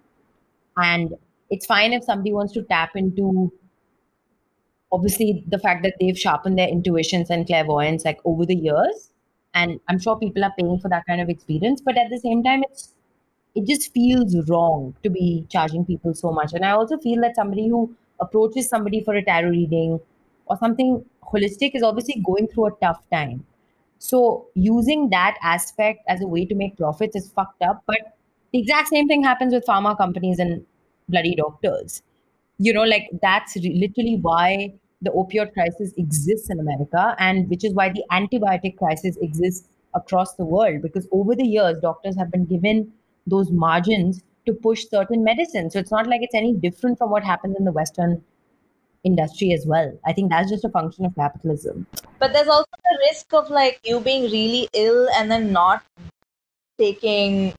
and 0.77 1.13
it's 1.50 1.65
fine 1.65 1.94
if 1.94 2.03
somebody 2.03 2.33
wants 2.33 2.53
to 2.53 2.63
tap 2.63 2.95
into 2.95 3.51
obviously 4.91 5.44
the 5.47 5.59
fact 5.59 5.83
that 5.83 5.95
they've 6.00 6.17
sharpened 6.17 6.57
their 6.57 6.67
intuitions 6.67 7.29
and 7.29 7.47
clairvoyance 7.47 8.05
like 8.05 8.19
over 8.25 8.45
the 8.45 8.55
years 8.55 9.09
and 9.53 9.79
i'm 9.89 10.00
sure 10.00 10.17
people 10.17 10.44
are 10.44 10.53
paying 10.57 10.79
for 10.79 10.89
that 10.89 11.05
kind 11.07 11.21
of 11.21 11.29
experience 11.29 11.81
but 11.81 11.97
at 11.97 12.09
the 12.09 12.19
same 12.19 12.44
time 12.44 12.63
it's 12.69 12.94
it 13.55 13.65
just 13.67 13.94
feels 13.94 14.35
wrong 14.50 14.95
to 15.03 15.09
be 15.09 15.45
charging 15.50 15.85
people 15.85 16.13
so 16.13 16.31
much 16.31 16.53
and 16.53 16.65
i 16.65 16.71
also 16.71 16.97
feel 16.97 17.21
that 17.21 17.35
somebody 17.35 17.67
who 17.67 17.83
approaches 18.19 18.69
somebody 18.69 19.03
for 19.03 19.15
a 19.15 19.23
tarot 19.25 19.50
reading 19.50 20.00
or 20.53 20.57
something 20.65 20.93
holistic 21.33 21.79
is 21.81 21.83
obviously 21.91 22.22
going 22.29 22.48
through 22.53 22.67
a 22.67 22.72
tough 22.86 23.01
time 23.17 23.43
so 24.03 24.48
using 24.53 25.10
that 25.12 25.38
aspect 25.41 26.01
as 26.10 26.19
a 26.22 26.27
way 26.27 26.45
to 26.45 26.55
make 26.55 26.75
profits 26.77 27.15
is 27.15 27.31
fucked 27.31 27.62
up. 27.62 27.83
But 27.88 28.17
the 28.51 28.60
exact 28.60 28.89
same 28.89 29.07
thing 29.07 29.24
happens 29.24 29.53
with 29.53 29.65
pharma 29.65 29.98
companies 29.98 30.39
and 30.39 30.65
bloody 31.07 31.36
doctors. 31.36 32.01
You 32.57 32.74
know, 32.74 32.83
like 32.83 33.07
that's 33.22 33.55
literally 33.55 34.17
why 34.22 34.74
the 35.01 35.12
opioid 35.12 35.53
crisis 35.53 35.93
exists 35.95 36.50
in 36.50 36.60
America, 36.60 37.15
and 37.17 37.50
which 37.50 37.63
is 37.63 37.74
why 37.74 37.89
the 37.89 38.03
antibiotic 38.12 38.75
crisis 38.75 39.15
exists 39.22 39.69
across 39.93 40.36
the 40.36 40.43
world. 40.43 40.81
Because 40.81 41.07
over 41.13 41.33
the 41.33 41.48
years, 41.48 41.79
doctors 41.79 42.17
have 42.17 42.29
been 42.29 42.43
given 42.43 42.91
those 43.25 43.51
margins 43.51 44.22
to 44.48 44.53
push 44.53 44.86
certain 44.89 45.24
medicines. 45.24 45.72
So 45.72 45.79
it's 45.79 45.91
not 45.91 46.07
like 46.07 46.22
it's 46.24 46.36
any 46.36 46.53
different 46.53 46.98
from 46.98 47.10
what 47.10 47.24
happens 47.24 47.55
in 47.57 47.63
the 47.63 47.72
Western 47.72 48.22
industry 49.03 49.51
as 49.53 49.65
well. 49.65 49.91
I 50.05 50.13
think 50.13 50.29
that's 50.29 50.50
just 50.50 50.63
a 50.65 50.69
function 50.69 51.05
of 51.05 51.15
capitalism. 51.15 51.86
But 52.19 52.33
there's 52.33 52.48
also 52.48 52.69
the 52.72 52.98
risk 53.10 53.33
of 53.33 53.50
like 53.50 53.79
you 53.83 54.00
being 54.00 54.24
really 54.24 54.69
ill 54.74 55.07
and 55.15 55.29
then 55.29 55.51
not 55.51 55.83
taking 56.77 57.53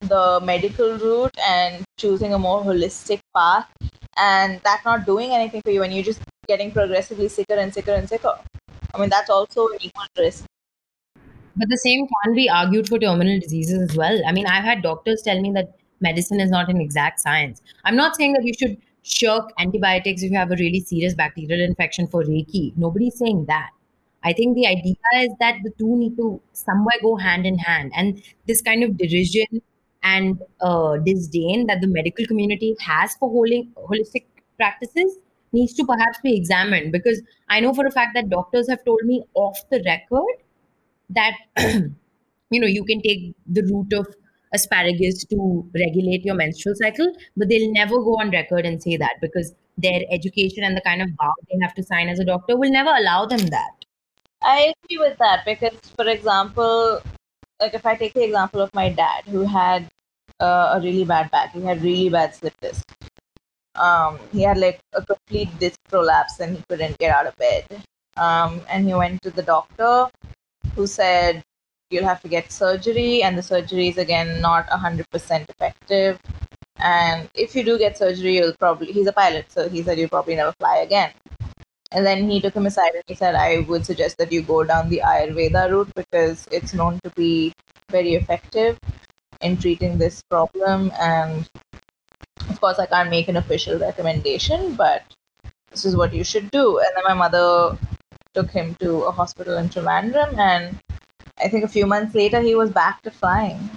the 0.00 0.40
medical 0.42 0.98
route 0.98 1.36
and 1.42 1.84
choosing 1.98 2.34
a 2.34 2.38
more 2.38 2.62
holistic 2.62 3.20
path 3.34 3.68
and 4.16 4.60
that 4.64 4.82
not 4.84 5.06
doing 5.06 5.30
anything 5.30 5.62
for 5.62 5.70
you 5.70 5.82
and 5.82 5.92
you're 5.94 6.04
just 6.04 6.20
getting 6.46 6.70
progressively 6.70 7.28
sicker 7.28 7.54
and 7.54 7.72
sicker 7.72 7.92
and 7.92 8.08
sicker. 8.08 8.38
I 8.94 9.00
mean 9.00 9.08
that's 9.08 9.30
also 9.30 9.68
an 9.68 9.78
equal 9.80 10.04
risk. 10.18 10.44
But 11.56 11.70
the 11.70 11.78
same 11.78 12.06
can 12.22 12.34
be 12.34 12.50
argued 12.50 12.88
for 12.88 12.98
terminal 12.98 13.40
diseases 13.40 13.90
as 13.90 13.96
well. 13.96 14.20
I 14.26 14.32
mean, 14.32 14.46
I've 14.46 14.64
had 14.64 14.82
doctors 14.82 15.22
tell 15.22 15.40
me 15.40 15.52
that 15.52 15.74
medicine 16.00 16.38
is 16.38 16.50
not 16.50 16.68
an 16.68 16.80
exact 16.80 17.20
science. 17.20 17.62
I'm 17.84 17.96
not 17.96 18.14
saying 18.14 18.34
that 18.34 18.44
you 18.44 18.52
should 18.52 18.76
shirk 19.06 19.52
antibiotics 19.58 20.22
if 20.22 20.30
you 20.32 20.36
have 20.36 20.50
a 20.50 20.56
really 20.56 20.80
serious 20.80 21.14
bacterial 21.14 21.60
infection 21.60 22.06
for 22.08 22.24
Reiki. 22.24 22.76
Nobody's 22.76 23.16
saying 23.16 23.46
that. 23.46 23.70
I 24.24 24.32
think 24.32 24.56
the 24.56 24.66
idea 24.66 24.96
is 25.16 25.30
that 25.38 25.58
the 25.62 25.70
two 25.78 25.96
need 25.96 26.16
to 26.16 26.40
somewhere 26.52 26.96
go 27.00 27.14
hand 27.16 27.46
in 27.46 27.58
hand. 27.58 27.92
And 27.94 28.20
this 28.46 28.60
kind 28.60 28.82
of 28.82 28.96
derision 28.98 29.62
and 30.02 30.42
uh, 30.60 30.96
disdain 30.98 31.66
that 31.68 31.80
the 31.80 31.86
medical 31.86 32.26
community 32.26 32.74
has 32.80 33.14
for 33.14 33.28
holy, 33.30 33.68
holistic 33.76 34.24
practices 34.56 35.18
needs 35.52 35.74
to 35.74 35.84
perhaps 35.84 36.18
be 36.22 36.36
examined 36.36 36.90
because 36.90 37.22
I 37.48 37.60
know 37.60 37.72
for 37.72 37.86
a 37.86 37.90
fact 37.90 38.14
that 38.14 38.28
doctors 38.28 38.68
have 38.68 38.84
told 38.84 39.00
me 39.04 39.24
off 39.34 39.58
the 39.70 39.82
record 39.86 40.34
that 41.10 41.34
you 42.50 42.60
know 42.60 42.66
you 42.66 42.84
can 42.84 43.00
take 43.00 43.34
the 43.46 43.62
root 43.62 43.92
of 43.92 44.12
asparagus 44.58 45.24
to 45.32 45.38
regulate 45.84 46.28
your 46.30 46.38
menstrual 46.42 46.74
cycle 46.82 47.12
but 47.36 47.48
they'll 47.48 47.72
never 47.72 48.02
go 48.10 48.18
on 48.24 48.30
record 48.30 48.66
and 48.66 48.82
say 48.82 48.96
that 48.96 49.24
because 49.26 49.54
their 49.86 50.02
education 50.18 50.64
and 50.64 50.76
the 50.76 50.86
kind 50.90 51.02
of 51.02 51.08
vow 51.22 51.34
they 51.50 51.58
have 51.62 51.74
to 51.80 51.88
sign 51.92 52.08
as 52.08 52.18
a 52.18 52.30
doctor 52.32 52.56
will 52.56 52.78
never 52.78 52.94
allow 53.02 53.24
them 53.34 53.46
that 53.58 53.86
I 54.42 54.72
agree 54.84 54.98
with 54.98 55.18
that 55.18 55.44
because 55.44 55.74
for 55.96 56.06
example, 56.08 57.00
like 57.60 57.74
if 57.74 57.86
I 57.86 57.96
take 57.96 58.14
the 58.14 58.24
example 58.24 58.60
of 58.60 58.72
my 58.74 58.90
dad 58.90 59.24
who 59.24 59.42
had 59.42 59.88
uh, 60.40 60.74
a 60.74 60.80
really 60.80 61.04
bad 61.04 61.30
back, 61.30 61.52
he 61.52 61.62
had 61.62 61.82
really 61.82 62.08
bad 62.08 62.34
slip 62.34 62.54
disc. 62.60 62.84
Um, 63.74 64.18
he 64.32 64.42
had 64.42 64.58
like 64.58 64.80
a 64.94 65.04
complete 65.04 65.48
disc 65.58 65.78
prolapse 65.88 66.40
and 66.40 66.56
he 66.56 66.62
couldn't 66.68 66.98
get 66.98 67.14
out 67.14 67.26
of 67.26 67.36
bed. 67.36 67.82
Um, 68.16 68.60
and 68.68 68.86
he 68.86 68.94
went 68.94 69.22
to 69.22 69.30
the 69.30 69.42
doctor 69.42 70.06
who 70.74 70.86
said 70.86 71.42
you'll 71.90 72.04
have 72.04 72.20
to 72.22 72.28
get 72.28 72.52
surgery, 72.52 73.22
and 73.22 73.36
the 73.38 73.42
surgery 73.42 73.88
is 73.88 73.98
again 73.98 74.40
not 74.40 74.66
100% 74.68 75.48
effective. 75.48 76.18
And 76.78 77.28
if 77.34 77.54
you 77.56 77.64
do 77.64 77.78
get 77.78 77.96
surgery, 77.96 78.36
you'll 78.36 78.54
probably, 78.54 78.92
he's 78.92 79.06
a 79.06 79.12
pilot, 79.12 79.46
so 79.50 79.68
he 79.68 79.82
said 79.82 79.98
you'll 79.98 80.10
probably 80.10 80.36
never 80.36 80.52
fly 80.58 80.78
again. 80.78 81.10
And 81.92 82.04
then 82.04 82.28
he 82.28 82.40
took 82.40 82.54
him 82.54 82.66
aside 82.66 82.94
and 82.94 83.04
he 83.06 83.14
said, 83.14 83.34
I 83.34 83.60
would 83.60 83.86
suggest 83.86 84.18
that 84.18 84.32
you 84.32 84.42
go 84.42 84.64
down 84.64 84.90
the 84.90 85.02
Ayurveda 85.04 85.70
route 85.70 85.92
because 85.94 86.46
it's 86.50 86.74
known 86.74 87.00
to 87.04 87.10
be 87.10 87.52
very 87.90 88.14
effective 88.14 88.78
in 89.40 89.56
treating 89.56 89.96
this 89.96 90.22
problem. 90.28 90.92
And 90.98 91.48
of 92.50 92.60
course, 92.60 92.78
I 92.78 92.86
can't 92.86 93.08
make 93.08 93.28
an 93.28 93.36
official 93.36 93.78
recommendation, 93.78 94.74
but 94.74 95.04
this 95.70 95.84
is 95.84 95.96
what 95.96 96.12
you 96.12 96.24
should 96.24 96.50
do. 96.50 96.78
And 96.78 96.88
then 96.96 97.04
my 97.04 97.14
mother 97.14 97.78
took 98.34 98.50
him 98.50 98.74
to 98.80 99.04
a 99.04 99.12
hospital 99.12 99.56
in 99.56 99.68
Trivandrum, 99.68 100.36
and 100.36 100.78
I 101.38 101.48
think 101.48 101.64
a 101.64 101.68
few 101.68 101.86
months 101.86 102.14
later, 102.14 102.40
he 102.40 102.54
was 102.54 102.70
back 102.70 103.02
to 103.02 103.10
flying, 103.10 103.70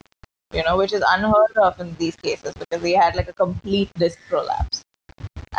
you 0.53 0.63
know, 0.63 0.77
which 0.77 0.93
is 0.93 1.03
unheard 1.09 1.57
of 1.57 1.79
in 1.79 1.95
these 1.97 2.15
cases 2.15 2.53
because 2.53 2.83
he 2.83 2.93
had 2.93 3.15
like 3.15 3.29
a 3.29 3.33
complete 3.33 3.89
disc 3.95 4.17
prolapse. 4.29 4.81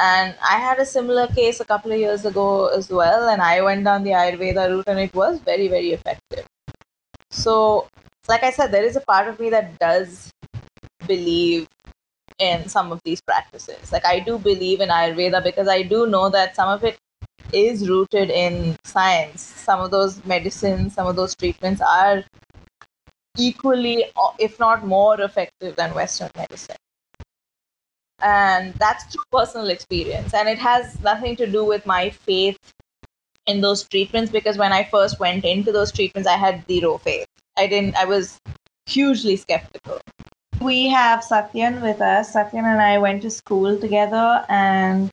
And 0.01 0.35
I 0.43 0.59
had 0.59 0.79
a 0.79 0.87
similar 0.87 1.27
case 1.27 1.61
a 1.61 1.65
couple 1.65 1.93
of 1.93 1.99
years 1.99 2.25
ago 2.25 2.69
as 2.69 2.89
well, 2.89 3.29
and 3.29 3.43
I 3.43 3.61
went 3.61 3.85
down 3.85 4.03
the 4.03 4.11
Ayurveda 4.11 4.69
route, 4.71 4.85
and 4.87 4.99
it 4.99 5.15
was 5.15 5.41
very, 5.41 5.69
very 5.69 5.93
effective. 5.93 6.47
So, 7.31 7.89
like 8.29 8.43
I 8.43 8.51
said, 8.51 8.69
there 8.73 8.85
is 8.85 8.97
a 8.97 9.01
part 9.01 9.29
of 9.29 9.39
me 9.39 9.51
that 9.51 9.79
does 9.79 10.31
believe 11.07 11.69
in 12.39 12.69
some 12.69 12.93
of 12.93 13.01
these 13.05 13.21
practices. 13.21 13.93
Like, 13.93 14.07
I 14.07 14.21
do 14.21 14.39
believe 14.39 14.81
in 14.81 14.89
Ayurveda 14.89 15.45
because 15.45 15.69
I 15.69 15.83
do 15.83 16.07
know 16.07 16.31
that 16.31 16.57
some 16.57 16.71
of 16.71 16.83
it 16.83 16.97
is 17.53 17.89
rooted 17.89 18.31
in 18.31 18.77
science. 18.85 19.43
Some 19.43 19.81
of 19.81 19.91
those 19.91 20.25
medicines, 20.25 20.95
some 20.95 21.07
of 21.07 21.17
those 21.17 21.35
treatments 21.35 21.81
are 21.81 22.25
equally, 23.37 24.05
if 24.39 24.59
not 24.59 24.87
more 24.87 25.21
effective 25.21 25.77
than 25.77 25.95
Western 25.95 26.31
medicine. 26.37 26.77
And 28.23 28.75
that's 28.75 29.05
through 29.05 29.23
personal 29.33 29.71
experience. 29.71 30.35
And 30.35 30.49
it 30.49 30.59
has 30.59 31.01
nothing 31.01 31.37
to 31.37 31.47
do 31.47 31.65
with 31.65 31.87
my 31.87 32.11
faith 32.11 32.59
in 33.47 33.61
those 33.61 33.83
treatments 33.85 34.31
because 34.31 34.59
when 34.59 34.73
i 34.73 34.85
first 34.85 35.19
went 35.19 35.45
into 35.45 35.73
those 35.73 35.91
treatments 35.93 36.29
i 36.29 36.37
had 36.37 36.65
zero 36.67 36.99
faith. 36.99 37.27
I 37.57 37.67
didn't 37.67 37.97
i 37.97 38.05
was 38.05 38.39
hugely 38.87 39.37
skeptical. 39.37 40.01
We 40.61 40.89
have 40.89 41.21
satyan 41.21 41.81
with 41.83 42.01
us. 42.01 42.35
Satyan 42.35 42.65
and 42.73 42.81
i 42.81 42.99
went 42.99 43.23
to 43.23 43.31
school 43.31 43.79
together 43.79 44.45
and 44.49 45.11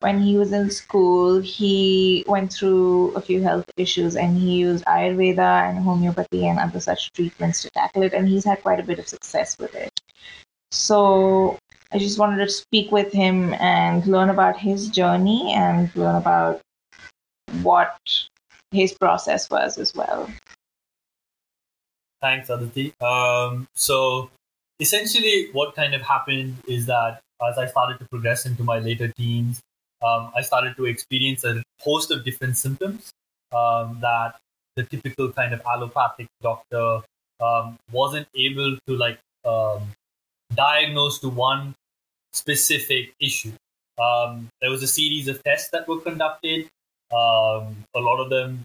when 0.00 0.20
he 0.20 0.36
was 0.36 0.52
in 0.52 0.70
school 0.70 1.40
he 1.40 2.24
went 2.28 2.52
through 2.52 3.12
a 3.14 3.20
few 3.20 3.42
health 3.42 3.64
issues 3.76 4.16
and 4.16 4.36
he 4.36 4.58
used 4.58 4.84
ayurveda 4.84 5.68
and 5.68 5.78
homeopathy 5.78 6.46
and 6.46 6.58
other 6.58 6.80
such 6.80 7.12
treatments 7.12 7.62
to 7.62 7.70
tackle 7.70 8.02
it 8.02 8.12
and 8.12 8.28
he's 8.28 8.44
had 8.44 8.62
quite 8.62 8.80
a 8.80 8.82
bit 8.82 8.98
of 8.98 9.08
success 9.08 9.56
with 9.58 9.74
it 9.74 10.00
so 10.70 11.58
I 11.90 11.98
just 11.98 12.18
wanted 12.18 12.44
to 12.44 12.50
speak 12.50 12.92
with 12.92 13.12
him 13.12 13.54
and 13.54 14.06
learn 14.06 14.28
about 14.28 14.58
his 14.58 14.88
journey 14.88 15.54
and 15.54 15.94
learn 15.96 16.16
about 16.16 16.60
what 17.62 17.96
his 18.70 18.92
process 18.92 19.48
was 19.48 19.78
as 19.78 19.94
well. 19.94 20.28
Thanks, 22.20 22.50
Aditi. 22.50 22.92
Um, 23.00 23.66
so, 23.74 24.30
essentially, 24.80 25.48
what 25.52 25.74
kind 25.74 25.94
of 25.94 26.02
happened 26.02 26.56
is 26.66 26.84
that 26.86 27.20
as 27.48 27.56
I 27.56 27.66
started 27.66 28.00
to 28.00 28.08
progress 28.10 28.44
into 28.44 28.64
my 28.64 28.80
later 28.80 29.08
teens, 29.08 29.60
um, 30.02 30.32
I 30.36 30.42
started 30.42 30.76
to 30.76 30.86
experience 30.86 31.44
a 31.44 31.62
host 31.80 32.10
of 32.10 32.24
different 32.24 32.56
symptoms 32.56 33.10
um, 33.52 33.98
that 34.00 34.36
the 34.76 34.84
typical 34.84 35.32
kind 35.32 35.52
of 35.52 35.60
allopathic 35.66 36.28
doctor 36.42 37.00
um, 37.40 37.76
wasn't 37.90 38.28
able 38.34 38.76
to 38.86 38.96
like 38.96 39.18
um, 39.44 39.82
diagnose 40.54 41.18
to 41.20 41.28
one 41.28 41.74
specific 42.32 43.12
issue. 43.20 43.52
Um, 44.00 44.48
there 44.60 44.70
was 44.70 44.82
a 44.82 44.86
series 44.86 45.26
of 45.28 45.42
tests 45.42 45.70
that 45.72 45.88
were 45.88 46.00
conducted. 46.00 46.68
Um, 47.12 47.84
a 47.94 48.00
lot 48.00 48.20
of 48.20 48.30
them 48.30 48.64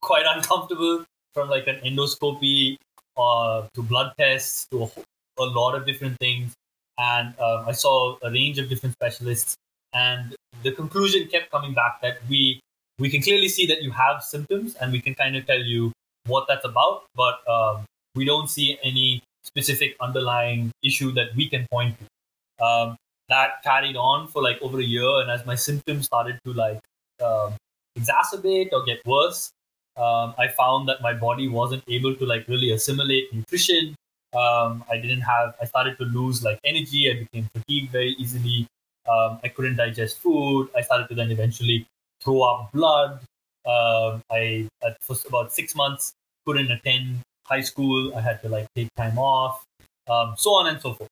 quite 0.00 0.24
uncomfortable, 0.26 1.04
from 1.34 1.50
like 1.50 1.66
an 1.66 1.76
endoscopy 1.84 2.76
uh, 3.16 3.66
to 3.74 3.82
blood 3.82 4.12
tests 4.18 4.66
to 4.70 4.84
a, 4.84 4.90
a 5.38 5.44
lot 5.44 5.74
of 5.74 5.86
different 5.86 6.16
things. 6.18 6.54
And 6.98 7.34
I 7.38 7.72
saw 7.72 8.16
a 8.22 8.30
range 8.30 8.58
of 8.58 8.68
different 8.68 8.94
specialists, 8.94 9.56
and 9.92 10.34
the 10.62 10.72
conclusion 10.72 11.28
kept 11.28 11.50
coming 11.50 11.74
back 11.74 12.00
that 12.02 12.18
we 12.28 12.60
we 12.98 13.08
can 13.08 13.22
clearly 13.22 13.48
see 13.48 13.66
that 13.66 13.82
you 13.82 13.92
have 13.92 14.22
symptoms, 14.22 14.74
and 14.76 14.92
we 14.92 15.00
can 15.00 15.14
kind 15.14 15.36
of 15.36 15.46
tell 15.46 15.60
you 15.60 15.92
what 16.26 16.46
that's 16.48 16.64
about, 16.64 17.04
but 17.14 17.38
um, 17.48 17.84
we 18.14 18.24
don't 18.24 18.50
see 18.50 18.78
any 18.82 19.22
specific 19.44 19.96
underlying 20.00 20.72
issue 20.82 21.12
that 21.12 21.28
we 21.36 21.48
can 21.48 21.66
point 21.70 21.96
to. 21.98 22.64
Um, 22.64 22.96
that 23.28 23.62
carried 23.62 23.96
on 23.96 24.26
for 24.28 24.42
like 24.42 24.60
over 24.62 24.78
a 24.80 24.84
year, 24.84 25.20
and 25.20 25.30
as 25.30 25.46
my 25.46 25.54
symptoms 25.54 26.06
started 26.06 26.38
to 26.44 26.52
like 26.52 26.80
um, 27.22 27.54
exacerbate 27.98 28.72
or 28.72 28.84
get 28.84 29.04
worse, 29.06 29.50
um, 29.96 30.34
I 30.38 30.48
found 30.48 30.88
that 30.88 31.02
my 31.02 31.12
body 31.12 31.48
wasn't 31.48 31.84
able 31.88 32.14
to 32.14 32.24
like 32.24 32.48
really 32.48 32.72
assimilate 32.72 33.32
nutrition. 33.32 33.94
Um, 34.36 34.84
I 34.90 34.98
didn't 34.98 35.22
have. 35.22 35.54
I 35.60 35.66
started 35.66 35.98
to 35.98 36.04
lose 36.04 36.42
like 36.42 36.58
energy. 36.64 37.10
I 37.10 37.20
became 37.20 37.48
fatigued 37.54 37.90
very 37.90 38.14
easily. 38.18 38.66
Um, 39.08 39.40
I 39.42 39.48
couldn't 39.48 39.76
digest 39.76 40.18
food. 40.18 40.68
I 40.76 40.82
started 40.82 41.08
to 41.08 41.14
then 41.14 41.30
eventually 41.30 41.86
throw 42.22 42.42
up 42.42 42.72
blood. 42.72 43.20
Um, 43.66 44.22
I 44.30 44.68
at 44.84 44.96
for 45.02 45.16
about 45.28 45.52
six 45.52 45.74
months 45.74 46.12
couldn't 46.46 46.70
attend 46.70 47.20
high 47.44 47.60
school. 47.60 48.14
I 48.16 48.20
had 48.20 48.42
to 48.42 48.48
like 48.48 48.66
take 48.74 48.88
time 48.96 49.18
off, 49.18 49.64
um, 50.08 50.34
so 50.36 50.50
on 50.50 50.66
and 50.68 50.80
so 50.80 50.94
forth. 50.94 51.10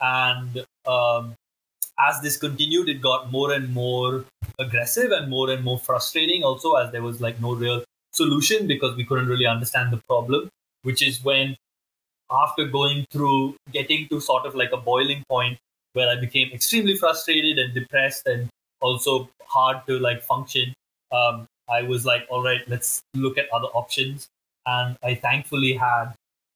And 0.00 0.64
um, 0.86 1.34
as 1.98 2.20
this 2.20 2.36
continued, 2.36 2.88
it 2.88 3.00
got 3.00 3.32
more 3.32 3.52
and 3.52 3.72
more 3.72 4.24
aggressive 4.58 5.10
and 5.10 5.30
more 5.30 5.50
and 5.50 5.64
more 5.64 5.78
frustrating. 5.78 6.42
Also, 6.44 6.74
as 6.74 6.92
there 6.92 7.02
was 7.02 7.20
like 7.20 7.40
no 7.40 7.54
real 7.54 7.82
solution 8.12 8.66
because 8.66 8.96
we 8.96 9.04
couldn't 9.04 9.28
really 9.28 9.46
understand 9.46 9.92
the 9.92 10.00
problem. 10.08 10.48
Which 10.82 11.02
is 11.02 11.24
when, 11.24 11.56
after 12.30 12.66
going 12.66 13.06
through 13.10 13.56
getting 13.72 14.06
to 14.08 14.20
sort 14.20 14.46
of 14.46 14.54
like 14.54 14.70
a 14.72 14.76
boiling 14.76 15.24
point 15.28 15.58
where 15.96 16.10
I 16.10 16.16
became 16.16 16.52
extremely 16.52 16.94
frustrated 16.94 17.58
and 17.58 17.72
depressed 17.72 18.26
and 18.26 18.48
also 18.82 19.30
hard 19.46 19.78
to 19.86 19.98
like 19.98 20.22
function. 20.22 20.74
Um, 21.10 21.46
I 21.70 21.82
was 21.82 22.04
like, 22.04 22.26
all 22.28 22.42
right, 22.42 22.60
let's 22.68 23.00
look 23.14 23.38
at 23.38 23.46
other 23.52 23.68
options. 23.68 24.28
And 24.66 24.98
I 25.02 25.14
thankfully 25.14 25.72
had 25.72 26.12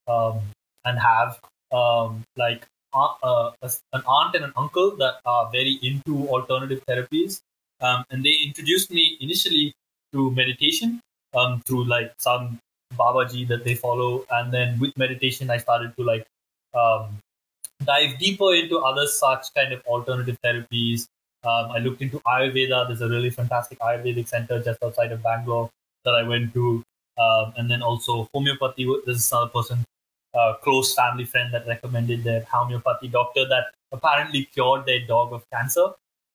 um, 0.07 0.41
and 0.85 0.99
have 0.99 1.41
um, 1.73 2.23
like 2.37 2.67
uh, 2.93 3.51
an 3.63 4.03
aunt 4.07 4.35
and 4.35 4.45
an 4.45 4.53
uncle 4.57 4.97
that 4.97 5.21
are 5.25 5.51
very 5.51 5.79
into 5.83 6.29
alternative 6.29 6.83
therapies. 6.87 7.41
Um, 7.81 8.05
and 8.11 8.23
they 8.23 8.37
introduced 8.45 8.91
me 8.91 9.17
initially 9.21 9.73
to 10.13 10.31
meditation 10.33 11.01
um, 11.35 11.63
through 11.65 11.85
like 11.85 12.13
some 12.19 12.59
Babaji 12.95 13.49
that 13.49 13.65
they 13.65 13.75
follow. 13.75 14.27
And 14.31 14.53
then 14.53 14.79
with 14.79 14.97
meditation, 14.99 15.49
I 15.49 15.57
started 15.57 15.97
to 15.97 16.05
like 16.05 16.27
um, 16.75 17.19
dive 17.85 18.19
deeper 18.19 18.55
into 18.55 18.79
other 18.79 19.07
such 19.07 19.53
kind 19.55 19.73
of 19.73 19.81
alternative 19.87 20.39
therapies. 20.45 21.07
Um, 21.45 21.71
I 21.71 21.79
looked 21.79 22.03
into 22.03 22.21
Ayurveda. 22.21 22.87
There's 22.87 23.01
a 23.01 23.09
really 23.09 23.31
fantastic 23.31 23.79
Ayurvedic 23.79 24.29
center 24.29 24.63
just 24.63 24.83
outside 24.83 25.13
of 25.13 25.23
Bangalore 25.23 25.71
that 26.05 26.15
I 26.15 26.23
went 26.23 26.53
to. 26.55 26.83
Um, 27.19 27.53
and 27.57 27.71
then 27.71 27.83
also 27.83 28.29
homeopathy. 28.33 28.87
This 29.05 29.19
is 29.19 29.33
another 29.33 29.51
person 29.51 29.85
a 30.35 30.55
close 30.63 30.95
family 30.95 31.25
friend 31.25 31.53
that 31.53 31.67
recommended 31.67 32.23
their 32.25 32.45
homeopathy 32.45 33.09
doctor 33.09 33.49
that 33.49 33.65
apparently 33.93 34.45
cured 34.45 34.87
their 34.87 35.05
dog 35.07 35.33
of 35.33 35.45
cancer. 35.53 35.89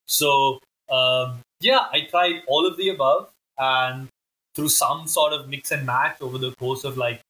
So, 0.05 0.59
um, 0.89 1.39
yeah, 1.61 1.85
I 1.91 2.01
tried 2.09 2.41
all 2.47 2.65
of 2.65 2.77
the 2.77 2.89
above 2.89 3.29
and 3.57 4.09
through 4.53 4.69
some 4.69 5.07
sort 5.07 5.33
of 5.33 5.47
mix 5.47 5.71
and 5.71 5.85
match 5.85 6.17
over 6.21 6.37
the 6.37 6.51
course 6.55 6.83
of 6.83 6.97
like 6.97 7.21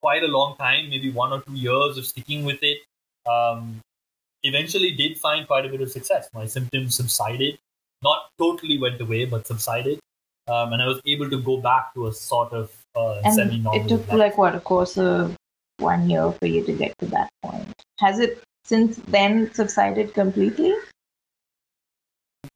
quite 0.00 0.22
a 0.22 0.28
long 0.28 0.56
time, 0.56 0.90
maybe 0.90 1.10
one 1.10 1.32
or 1.32 1.40
two 1.42 1.54
years 1.54 1.98
of 1.98 2.06
sticking 2.06 2.44
with 2.44 2.62
it, 2.62 2.78
um, 3.28 3.80
eventually 4.42 4.92
did 4.92 5.18
find 5.18 5.46
quite 5.46 5.66
a 5.66 5.68
bit 5.68 5.80
of 5.80 5.90
success. 5.90 6.28
My 6.34 6.46
symptoms 6.46 6.96
subsided, 6.96 7.58
not 8.02 8.30
totally 8.38 8.78
went 8.78 9.00
away, 9.00 9.24
but 9.24 9.46
subsided. 9.46 9.98
Um, 10.48 10.72
and 10.72 10.82
I 10.82 10.86
was 10.86 11.00
able 11.06 11.30
to 11.30 11.40
go 11.40 11.58
back 11.58 11.94
to 11.94 12.06
a 12.08 12.12
sort 12.12 12.52
of 12.52 12.72
uh, 12.96 13.22
semi-normal. 13.30 13.84
It 13.84 13.88
took 13.88 14.08
life. 14.08 14.18
like 14.18 14.38
what 14.38 14.54
a 14.54 14.60
course 14.60 14.98
of 14.98 15.36
one 15.78 16.10
year 16.10 16.32
for 16.32 16.46
you 16.46 16.64
to 16.64 16.72
get 16.72 16.94
to 16.98 17.06
that 17.06 17.28
point. 17.42 17.72
Has 18.00 18.18
it 18.18 18.42
since 18.64 18.96
then 19.08 19.52
subsided 19.54 20.14
completely? 20.14 20.74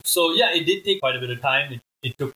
So 0.04 0.33
yeah, 0.33 0.52
it 0.52 0.64
did 0.64 0.85
take 0.85 1.00
quite 1.00 1.16
a 1.16 1.21
bit 1.21 1.30
of 1.30 1.40
time. 1.40 1.75
It, 1.75 1.80
it 2.02 2.18
took 2.18 2.35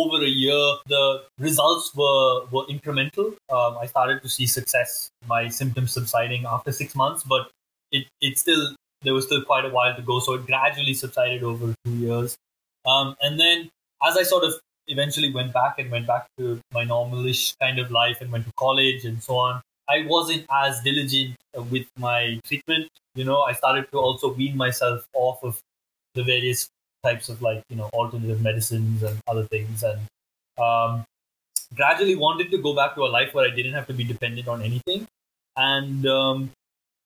over 0.00 0.22
a 0.24 0.28
year. 0.28 0.60
The 0.86 1.24
results 1.38 1.94
were 1.94 2.46
were 2.54 2.66
incremental. 2.66 3.28
Um, 3.58 3.78
I 3.80 3.86
started 3.86 4.22
to 4.22 4.28
see 4.28 4.46
success. 4.46 5.10
My 5.26 5.48
symptoms 5.48 5.92
subsiding 5.92 6.44
after 6.46 6.72
six 6.72 6.94
months, 6.94 7.24
but 7.24 7.50
it 7.92 8.06
it 8.20 8.38
still 8.38 8.74
there 9.02 9.14
was 9.14 9.26
still 9.26 9.42
quite 9.42 9.64
a 9.64 9.68
while 9.68 9.94
to 9.96 10.02
go. 10.02 10.20
So 10.20 10.34
it 10.34 10.46
gradually 10.46 10.94
subsided 10.94 11.42
over 11.42 11.74
two 11.84 11.96
years. 12.04 12.36
Um, 12.84 13.16
and 13.20 13.40
then 13.40 13.68
as 14.06 14.16
I 14.16 14.22
sort 14.22 14.44
of 14.44 14.54
eventually 14.88 15.32
went 15.32 15.52
back 15.52 15.78
and 15.78 15.90
went 15.90 16.06
back 16.06 16.26
to 16.38 16.60
my 16.72 16.84
normalish 16.84 17.56
kind 17.60 17.78
of 17.78 17.90
life 17.90 18.20
and 18.20 18.30
went 18.30 18.46
to 18.46 18.52
college 18.56 19.04
and 19.04 19.22
so 19.22 19.36
on. 19.36 19.60
I 19.88 20.04
wasn't 20.06 20.46
as 20.50 20.80
diligent 20.82 21.36
with 21.70 21.86
my 21.98 22.40
treatment. 22.44 22.88
You 23.14 23.24
know, 23.24 23.42
I 23.42 23.52
started 23.52 23.90
to 23.92 23.98
also 23.98 24.32
wean 24.32 24.56
myself 24.56 25.06
off 25.14 25.42
of 25.44 25.60
the 26.14 26.24
various 26.24 26.68
types 27.06 27.28
of 27.28 27.42
like 27.48 27.62
you 27.70 27.76
know 27.76 27.88
alternative 28.00 28.42
medicines 28.42 29.02
and 29.02 29.18
other 29.28 29.44
things, 29.54 29.84
and 29.90 30.00
um, 30.66 31.04
gradually 31.74 32.16
wanted 32.26 32.50
to 32.50 32.58
go 32.58 32.74
back 32.74 32.94
to 32.96 33.02
a 33.08 33.10
life 33.18 33.34
where 33.34 33.50
I 33.50 33.54
didn't 33.54 33.74
have 33.74 33.86
to 33.88 33.94
be 33.94 34.04
dependent 34.04 34.48
on 34.48 34.62
anything. 34.62 35.06
And 35.56 36.06
um, 36.06 36.50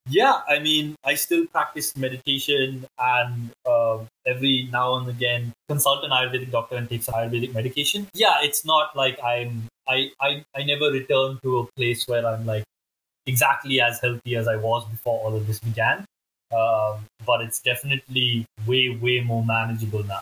yeah, 0.08 0.40
I 0.48 0.58
mean, 0.58 0.96
I 1.04 1.14
still 1.14 1.46
practice 1.46 1.96
meditation 1.96 2.86
and 2.98 3.50
uh, 3.64 3.98
every 4.26 4.68
now 4.72 4.96
and 4.96 5.08
again 5.08 5.52
consult 5.68 6.04
an 6.04 6.10
Ayurvedic 6.10 6.50
doctor 6.50 6.76
and 6.76 6.88
take 6.88 7.02
Ayurvedic 7.02 7.54
medication. 7.54 8.08
Yeah, 8.14 8.38
it's 8.42 8.64
not 8.64 8.96
like 8.96 9.18
I'm 9.22 9.68
I, 9.88 10.10
I 10.20 10.44
I 10.56 10.62
never 10.64 10.90
return 10.90 11.38
to 11.42 11.58
a 11.58 11.66
place 11.76 12.08
where 12.08 12.26
I'm 12.26 12.46
like 12.46 12.64
exactly 13.26 13.80
as 13.80 14.00
healthy 14.00 14.36
as 14.36 14.48
I 14.48 14.56
was 14.56 14.84
before 14.86 15.20
all 15.20 15.36
of 15.36 15.46
this 15.46 15.60
began. 15.60 16.04
Um, 16.52 17.06
but 17.24 17.40
it's 17.42 17.60
definitely 17.60 18.46
way 18.66 18.90
way 18.90 19.20
more 19.20 19.44
manageable 19.44 20.02
now. 20.04 20.20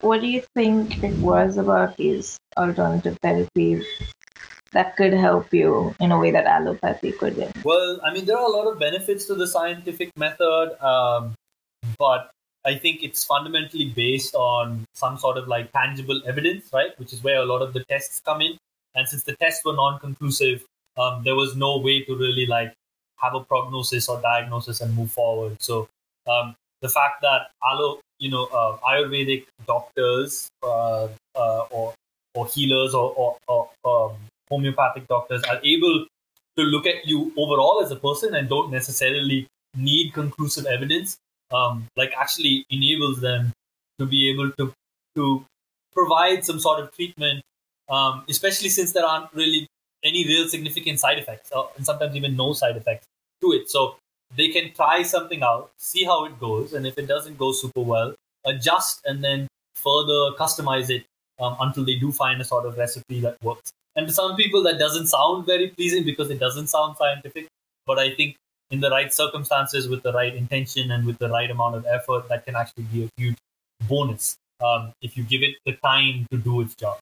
What 0.00 0.20
do 0.20 0.26
you 0.26 0.42
think 0.54 1.02
it 1.04 1.16
was 1.18 1.56
about 1.56 1.96
these 1.96 2.36
alternative 2.56 3.16
therapies 3.22 3.84
that 4.72 4.96
could 4.96 5.12
help 5.12 5.52
you 5.52 5.94
in 6.00 6.10
a 6.10 6.18
way 6.18 6.32
that 6.32 6.46
allopathy 6.46 7.16
couldn't? 7.16 7.64
Well, 7.64 8.00
I 8.04 8.12
mean, 8.12 8.24
there 8.24 8.36
are 8.36 8.46
a 8.46 8.50
lot 8.50 8.66
of 8.66 8.80
benefits 8.80 9.26
to 9.26 9.34
the 9.34 9.46
scientific 9.46 10.10
method, 10.16 10.76
um, 10.84 11.34
but 11.98 12.30
I 12.64 12.76
think 12.76 13.02
it's 13.02 13.24
fundamentally 13.24 13.90
based 13.90 14.34
on 14.34 14.84
some 14.94 15.18
sort 15.18 15.36
of 15.36 15.48
like 15.48 15.70
tangible 15.72 16.20
evidence, 16.26 16.70
right? 16.72 16.98
Which 16.98 17.12
is 17.12 17.22
where 17.22 17.40
a 17.40 17.44
lot 17.44 17.62
of 17.62 17.72
the 17.72 17.84
tests 17.84 18.20
come 18.24 18.40
in. 18.40 18.58
And 18.94 19.08
since 19.08 19.22
the 19.22 19.36
tests 19.36 19.64
were 19.64 19.74
non-conclusive, 19.74 20.64
um, 20.96 21.22
there 21.24 21.34
was 21.34 21.56
no 21.56 21.78
way 21.78 22.02
to 22.04 22.16
really 22.16 22.46
like 22.46 22.74
have 23.22 23.34
a 23.34 23.40
prognosis 23.40 24.08
or 24.08 24.20
diagnosis 24.20 24.80
and 24.80 24.94
move 24.96 25.10
forward. 25.10 25.62
So 25.62 25.88
um, 26.28 26.54
the 26.80 26.88
fact 26.88 27.22
that 27.22 27.50
allo, 27.64 28.00
you 28.18 28.30
know, 28.30 28.44
uh, 28.46 28.76
Ayurvedic 28.78 29.46
doctors 29.66 30.48
uh, 30.62 31.08
uh, 31.34 31.60
or 31.70 31.94
or 32.34 32.46
healers 32.46 32.94
or, 32.94 33.12
or, 33.12 33.36
or 33.46 33.68
um, 33.84 34.16
homeopathic 34.48 35.06
doctors 35.06 35.42
are 35.44 35.60
able 35.62 36.06
to 36.56 36.62
look 36.62 36.86
at 36.86 37.06
you 37.06 37.32
overall 37.36 37.82
as 37.82 37.90
a 37.90 37.96
person 37.96 38.34
and 38.34 38.48
don't 38.48 38.70
necessarily 38.70 39.46
need 39.76 40.12
conclusive 40.12 40.66
evidence, 40.66 41.16
um, 41.52 41.86
like 41.96 42.12
actually 42.18 42.64
enables 42.70 43.20
them 43.20 43.52
to 43.98 44.06
be 44.06 44.30
able 44.30 44.50
to 44.52 44.72
to 45.14 45.44
provide 45.92 46.44
some 46.44 46.58
sort 46.58 46.80
of 46.80 46.90
treatment, 46.94 47.42
um, 47.90 48.24
especially 48.28 48.70
since 48.70 48.92
there 48.92 49.04
aren't 49.04 49.32
really 49.34 49.66
any 50.02 50.26
real 50.26 50.48
significant 50.48 50.98
side 50.98 51.18
effects, 51.18 51.52
and 51.76 51.86
sometimes 51.86 52.16
even 52.16 52.34
no 52.34 52.54
side 52.54 52.76
effects 52.76 53.06
to 53.42 53.52
it. 53.52 53.70
So 53.70 53.96
they 54.36 54.48
can 54.48 54.72
try 54.72 55.02
something 55.02 55.42
out, 55.42 55.70
see 55.78 56.04
how 56.04 56.24
it 56.24 56.40
goes, 56.40 56.72
and 56.72 56.86
if 56.86 56.98
it 56.98 57.06
doesn't 57.06 57.38
go 57.38 57.52
super 57.52 57.82
well, 57.82 58.14
adjust 58.44 59.02
and 59.04 59.22
then 59.22 59.46
further 59.74 60.34
customize 60.38 60.90
it 60.90 61.04
um, 61.38 61.56
until 61.60 61.84
they 61.84 61.96
do 61.96 62.12
find 62.12 62.40
a 62.40 62.44
sort 62.44 62.66
of 62.66 62.78
recipe 62.78 63.20
that 63.20 63.36
works. 63.42 63.70
And 63.94 64.06
to 64.06 64.12
some 64.12 64.36
people, 64.36 64.62
that 64.62 64.78
doesn't 64.78 65.08
sound 65.08 65.44
very 65.44 65.68
pleasing 65.68 66.04
because 66.04 66.30
it 66.30 66.40
doesn't 66.40 66.68
sound 66.68 66.96
scientific. 66.96 67.46
But 67.86 67.98
I 67.98 68.14
think 68.14 68.36
in 68.70 68.80
the 68.80 68.90
right 68.90 69.12
circumstances, 69.12 69.88
with 69.88 70.02
the 70.02 70.12
right 70.12 70.34
intention, 70.34 70.90
and 70.90 71.06
with 71.06 71.18
the 71.18 71.28
right 71.28 71.50
amount 71.50 71.74
of 71.74 71.84
effort, 71.86 72.28
that 72.28 72.46
can 72.46 72.56
actually 72.56 72.84
be 72.84 73.04
a 73.04 73.08
huge 73.18 73.36
bonus 73.86 74.36
um, 74.64 74.92
if 75.02 75.16
you 75.16 75.24
give 75.24 75.42
it 75.42 75.56
the 75.66 75.72
time 75.84 76.26
to 76.30 76.38
do 76.38 76.60
its 76.62 76.74
job. 76.74 76.98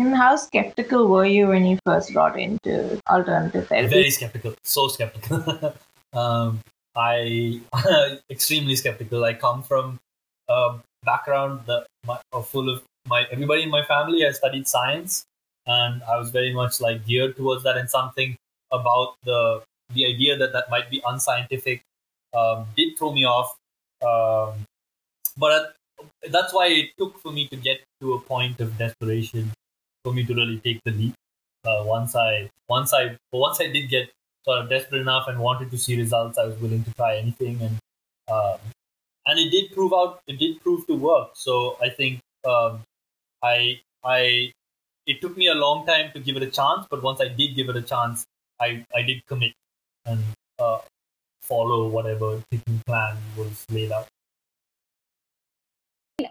And 0.00 0.16
how 0.16 0.34
skeptical 0.36 1.08
were 1.08 1.26
you 1.26 1.48
when 1.48 1.66
you 1.66 1.78
first 1.84 2.14
got 2.14 2.38
into 2.38 2.98
alternative 3.10 3.68
therapy? 3.68 3.88
Very 3.88 4.10
skeptical, 4.10 4.54
so 4.64 4.88
skeptical. 4.88 5.74
um, 6.14 6.60
I 6.96 7.60
extremely 8.30 8.76
skeptical. 8.76 9.24
I 9.24 9.34
come 9.34 9.62
from 9.62 10.00
a 10.48 10.78
background 11.04 11.60
that 11.66 11.86
my, 12.06 12.18
full 12.44 12.70
of 12.70 12.82
my 13.06 13.26
everybody 13.30 13.62
in 13.62 13.70
my 13.70 13.84
family 13.84 14.22
has 14.22 14.38
studied 14.38 14.66
science, 14.66 15.26
and 15.66 16.02
I 16.04 16.16
was 16.16 16.30
very 16.30 16.54
much 16.54 16.80
like 16.80 17.06
geared 17.06 17.36
towards 17.36 17.62
that. 17.64 17.76
And 17.76 17.90
something 17.90 18.36
about 18.72 19.16
the 19.24 19.62
the 19.92 20.06
idea 20.06 20.38
that 20.38 20.54
that 20.54 20.70
might 20.70 20.90
be 20.90 21.02
unscientific 21.06 21.82
um, 22.32 22.64
did 22.74 22.96
throw 22.96 23.12
me 23.12 23.26
off. 23.26 23.54
Um, 24.00 24.64
but 25.36 25.74
that's 26.30 26.54
why 26.54 26.68
it 26.68 26.90
took 26.98 27.20
for 27.20 27.32
me 27.32 27.48
to 27.48 27.56
get 27.56 27.80
to 28.00 28.14
a 28.14 28.20
point 28.20 28.60
of 28.60 28.78
desperation 28.78 29.52
for 30.04 30.12
me 30.12 30.24
to 30.24 30.34
really 30.34 30.58
take 30.58 30.82
the 30.84 30.92
leap. 30.92 31.14
Uh, 31.64 31.82
once 31.84 32.16
I 32.16 32.50
once 32.68 32.94
I 32.94 33.16
once 33.32 33.60
I 33.60 33.68
did 33.68 33.88
get 33.88 34.10
sort 34.44 34.58
of 34.58 34.70
desperate 34.70 35.00
enough 35.00 35.28
and 35.28 35.38
wanted 35.38 35.70
to 35.70 35.78
see 35.78 35.98
results, 35.98 36.38
I 36.38 36.46
was 36.46 36.56
willing 36.58 36.84
to 36.84 36.94
try 36.94 37.16
anything, 37.16 37.60
and 37.60 37.78
um, 38.32 38.58
and 39.26 39.38
it 39.38 39.50
did 39.50 39.72
prove 39.72 39.92
out. 39.92 40.22
It 40.26 40.38
did 40.38 40.60
prove 40.60 40.86
to 40.86 40.94
work. 40.94 41.30
So 41.34 41.76
I 41.82 41.90
think 41.90 42.20
um, 42.48 42.80
I 43.42 43.80
I 44.04 44.52
it 45.06 45.20
took 45.20 45.36
me 45.36 45.48
a 45.48 45.54
long 45.54 45.86
time 45.86 46.10
to 46.14 46.20
give 46.20 46.36
it 46.36 46.42
a 46.42 46.50
chance, 46.50 46.86
but 46.90 47.02
once 47.02 47.20
I 47.20 47.28
did 47.28 47.54
give 47.54 47.68
it 47.68 47.76
a 47.76 47.82
chance, 47.82 48.24
I 48.60 48.84
I 48.94 49.02
did 49.02 49.26
commit 49.26 49.52
and 50.06 50.24
uh, 50.58 50.78
follow 51.42 51.88
whatever 51.88 52.42
treatment 52.50 52.86
plan 52.86 53.16
was 53.36 53.66
laid 53.70 53.92
out. 53.92 54.08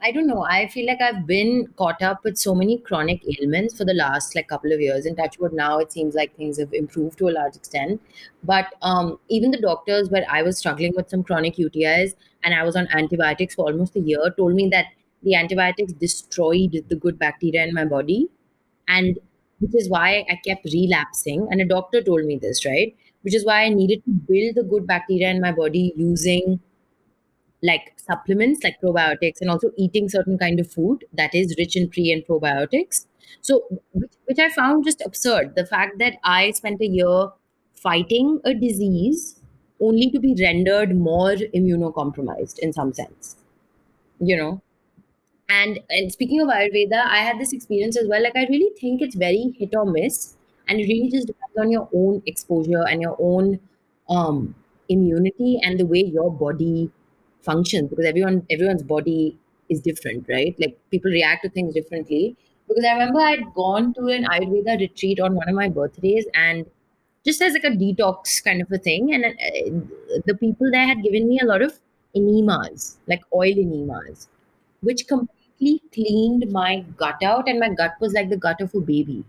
I 0.02 0.12
don't 0.12 0.28
know. 0.28 0.44
I 0.44 0.68
feel 0.68 0.86
like 0.86 1.02
I've 1.02 1.26
been 1.26 1.68
caught 1.78 2.02
up 2.02 2.24
with 2.24 2.38
so 2.38 2.54
many 2.56 2.78
chronic 2.78 3.22
ailments 3.40 3.78
for 3.78 3.86
the 3.86 3.94
last 3.94 4.36
like 4.36 4.48
couple 4.48 4.72
of 4.72 4.80
years. 4.80 5.06
In 5.06 5.16
Touchwood 5.16 5.54
now, 5.54 5.80
it 5.80 5.92
seems 5.92 6.16
like 6.16 6.36
things 6.36 6.60
have 6.60 6.74
improved 6.74 7.18
to 7.20 7.30
a 7.30 7.32
large 7.32 7.56
extent. 7.56 8.02
But 8.44 8.68
um, 8.82 9.20
even 9.30 9.52
the 9.52 9.62
doctors, 9.62 10.10
where 10.10 10.26
I 10.30 10.42
was 10.44 10.58
struggling 10.58 10.94
with 10.96 11.10
some 11.10 11.24
chronic 11.24 11.56
UTIs 11.56 12.16
and 12.44 12.54
I 12.54 12.64
was 12.64 12.76
on 12.76 12.88
antibiotics 12.92 13.56
for 13.56 13.66
almost 13.66 13.96
a 13.96 14.00
year, 14.00 14.34
told 14.38 14.54
me 14.54 14.70
that 14.70 14.86
the 15.24 15.36
antibiotics 15.36 15.94
destroyed 15.94 16.86
the 16.88 16.96
good 16.96 17.20
bacteria 17.20 17.66
in 17.66 17.74
my 17.74 17.86
body, 17.86 18.30
and 18.88 19.20
which 19.60 19.76
is 19.76 19.90
why 19.90 20.26
I 20.30 20.40
kept 20.48 20.66
relapsing. 20.74 21.48
And 21.52 21.62
a 21.62 21.66
doctor 21.66 22.02
told 22.02 22.26
me 22.26 22.38
this, 22.38 22.66
right? 22.66 22.96
Which 23.24 23.36
is 23.36 23.46
why 23.46 23.64
I 23.64 23.70
needed 23.70 24.04
to 24.06 24.12
build 24.12 24.56
the 24.56 24.64
good 24.64 24.88
bacteria 24.88 25.30
in 25.30 25.42
my 25.42 25.52
body 25.52 25.94
using 25.98 26.62
like 27.62 27.94
supplements 27.98 28.64
like 28.64 28.80
probiotics 28.82 29.42
and 29.42 29.50
also 29.50 29.72
eating 29.78 30.08
certain 30.10 30.38
kind 30.38 30.60
of 30.60 30.72
food 30.72 31.04
that 31.14 31.34
is 31.36 31.56
rich 31.58 31.76
in 31.76 31.90
pre 31.90 32.12
and 32.12 32.26
probiotics. 32.26 33.06
So 33.42 33.64
which, 33.94 34.12
which 34.26 34.40
i 34.40 34.50
found 34.50 34.86
just 34.86 35.02
absurd 35.06 35.54
the 35.56 35.66
fact 35.66 36.00
that 36.00 36.16
i 36.24 36.52
spent 36.52 36.82
a 36.82 36.88
year 36.88 37.30
fighting 37.76 38.42
a 38.44 38.54
disease 38.54 39.40
only 39.80 40.10
to 40.10 40.20
be 40.20 40.36
rendered 40.42 40.96
more 40.96 41.36
immunocompromised 41.60 42.58
in 42.60 42.74
some 42.74 42.92
sense 42.94 43.36
you 44.20 44.38
know? 44.38 44.62
And 45.50 45.80
and 45.90 46.12
speaking 46.12 46.42
of 46.42 46.50
ayurveda 46.50 47.00
i 47.06 47.20
had 47.28 47.40
this 47.40 47.54
experience 47.54 47.98
as 47.98 48.08
well. 48.08 48.22
Like 48.24 48.36
i 48.36 48.46
really 48.50 48.72
think 48.80 49.02
it's 49.02 49.16
very 49.16 49.56
hit 49.60 49.74
or 49.76 49.86
miss 49.86 50.36
and 50.68 50.80
it 50.80 50.84
really 50.84 51.10
just 51.10 51.28
depends 51.28 51.58
on 51.58 51.72
your 51.72 51.90
own 51.94 52.22
exposure 52.28 52.84
and 52.88 53.02
your 53.02 53.18
own 53.20 53.60
um 54.10 54.56
immunity 54.90 55.60
and 55.64 55.80
the 55.80 55.86
way 55.86 56.04
your 56.04 56.32
body 56.32 56.92
functions 57.42 57.90
because 57.90 58.06
everyone 58.06 58.46
everyone's 58.50 58.84
body 58.84 59.38
is 59.70 59.82
different, 59.82 60.28
right? 60.30 60.56
Like 60.60 60.78
people 60.92 61.12
react 61.12 61.44
to 61.44 61.50
things 61.50 61.74
differently. 61.74 62.36
Because 62.68 62.86
I 62.86 62.94
remember 62.94 63.20
I'd 63.20 63.54
gone 63.56 63.94
to 63.96 64.08
an 64.08 64.26
Ayurveda 64.26 64.80
retreat 64.80 65.20
on 65.20 65.36
one 65.36 65.50
of 65.50 65.56
my 65.56 65.70
birthdays 65.70 66.26
and 66.34 66.66
just 67.26 67.42
as 67.42 67.54
like 67.54 67.64
a 67.64 67.70
detox 67.70 68.44
kind 68.44 68.62
of 68.62 68.72
a 68.72 68.78
thing. 68.78 69.14
And 69.14 69.26
uh, 69.26 70.20
the 70.26 70.36
people 70.36 70.70
there 70.72 70.86
had 70.86 71.04
given 71.04 71.28
me 71.28 71.40
a 71.42 71.46
lot 71.46 71.62
of 71.62 71.80
enemas, 72.16 72.98
like 73.08 73.22
oil 73.34 73.54
enemas, 73.58 74.28
which 74.82 75.08
completely 75.08 75.82
cleaned 75.94 76.52
my 76.52 76.86
gut 76.98 77.22
out. 77.24 77.48
And 77.48 77.60
my 77.60 77.70
gut 77.70 77.94
was 78.00 78.14
like 78.14 78.30
the 78.30 78.38
gut 78.38 78.62
of 78.62 78.74
a 78.76 78.80
baby, 78.80 79.24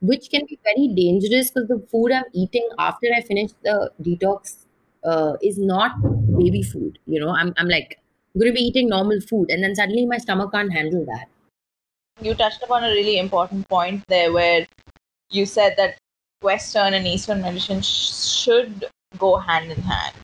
which 0.00 0.30
can 0.30 0.42
be 0.46 0.58
very 0.64 0.88
dangerous 0.88 1.50
because 1.50 1.68
the 1.68 1.78
food 1.90 2.12
I'm 2.12 2.24
eating 2.32 2.68
after 2.78 3.06
I 3.16 3.20
finish 3.20 3.52
the 3.62 3.90
detox 4.02 4.63
uh, 5.04 5.34
is 5.42 5.58
not 5.58 5.92
baby 6.38 6.62
food. 6.62 6.98
You 7.06 7.20
know, 7.20 7.30
I'm, 7.30 7.52
I'm 7.56 7.68
like, 7.68 7.98
I'm 8.34 8.40
going 8.40 8.52
to 8.52 8.54
be 8.54 8.64
eating 8.64 8.88
normal 8.88 9.20
food. 9.20 9.50
And 9.50 9.62
then 9.62 9.74
suddenly 9.74 10.06
my 10.06 10.18
stomach 10.18 10.52
can't 10.52 10.72
handle 10.72 11.04
that. 11.06 11.28
You 12.20 12.34
touched 12.34 12.62
upon 12.62 12.84
a 12.84 12.88
really 12.88 13.18
important 13.18 13.68
point 13.68 14.04
there 14.08 14.32
where 14.32 14.66
you 15.30 15.46
said 15.46 15.74
that 15.76 15.96
Western 16.42 16.94
and 16.94 17.06
Eastern 17.06 17.40
medicine 17.40 17.82
sh- 17.82 18.12
should 18.12 18.84
go 19.18 19.36
hand 19.36 19.72
in 19.72 19.80
hand. 19.82 20.14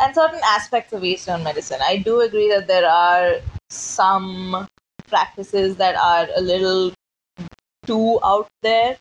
And 0.00 0.14
certain 0.14 0.40
aspects 0.44 0.92
of 0.92 1.04
Eastern 1.04 1.42
medicine. 1.42 1.80
I 1.82 1.98
do 1.98 2.20
agree 2.20 2.48
that 2.48 2.66
there 2.66 2.88
are 2.88 3.36
some 3.70 4.66
practices 5.08 5.76
that 5.76 5.96
are 5.96 6.28
a 6.36 6.40
little 6.40 6.92
too 7.86 8.18
out 8.24 8.48
there 8.62 8.96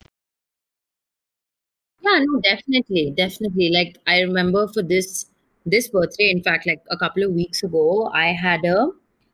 yeah, 2.03 2.19
no, 2.23 2.39
definitely, 2.41 3.13
definitely. 3.15 3.69
Like 3.73 3.97
I 4.07 4.21
remember 4.21 4.67
for 4.67 4.83
this 4.83 5.25
this 5.65 5.87
birthday, 5.87 6.29
in 6.29 6.43
fact, 6.43 6.67
like 6.67 6.81
a 6.91 6.97
couple 6.97 7.23
of 7.23 7.31
weeks 7.31 7.63
ago, 7.63 8.09
I 8.13 8.27
had 8.33 8.65
a 8.65 8.89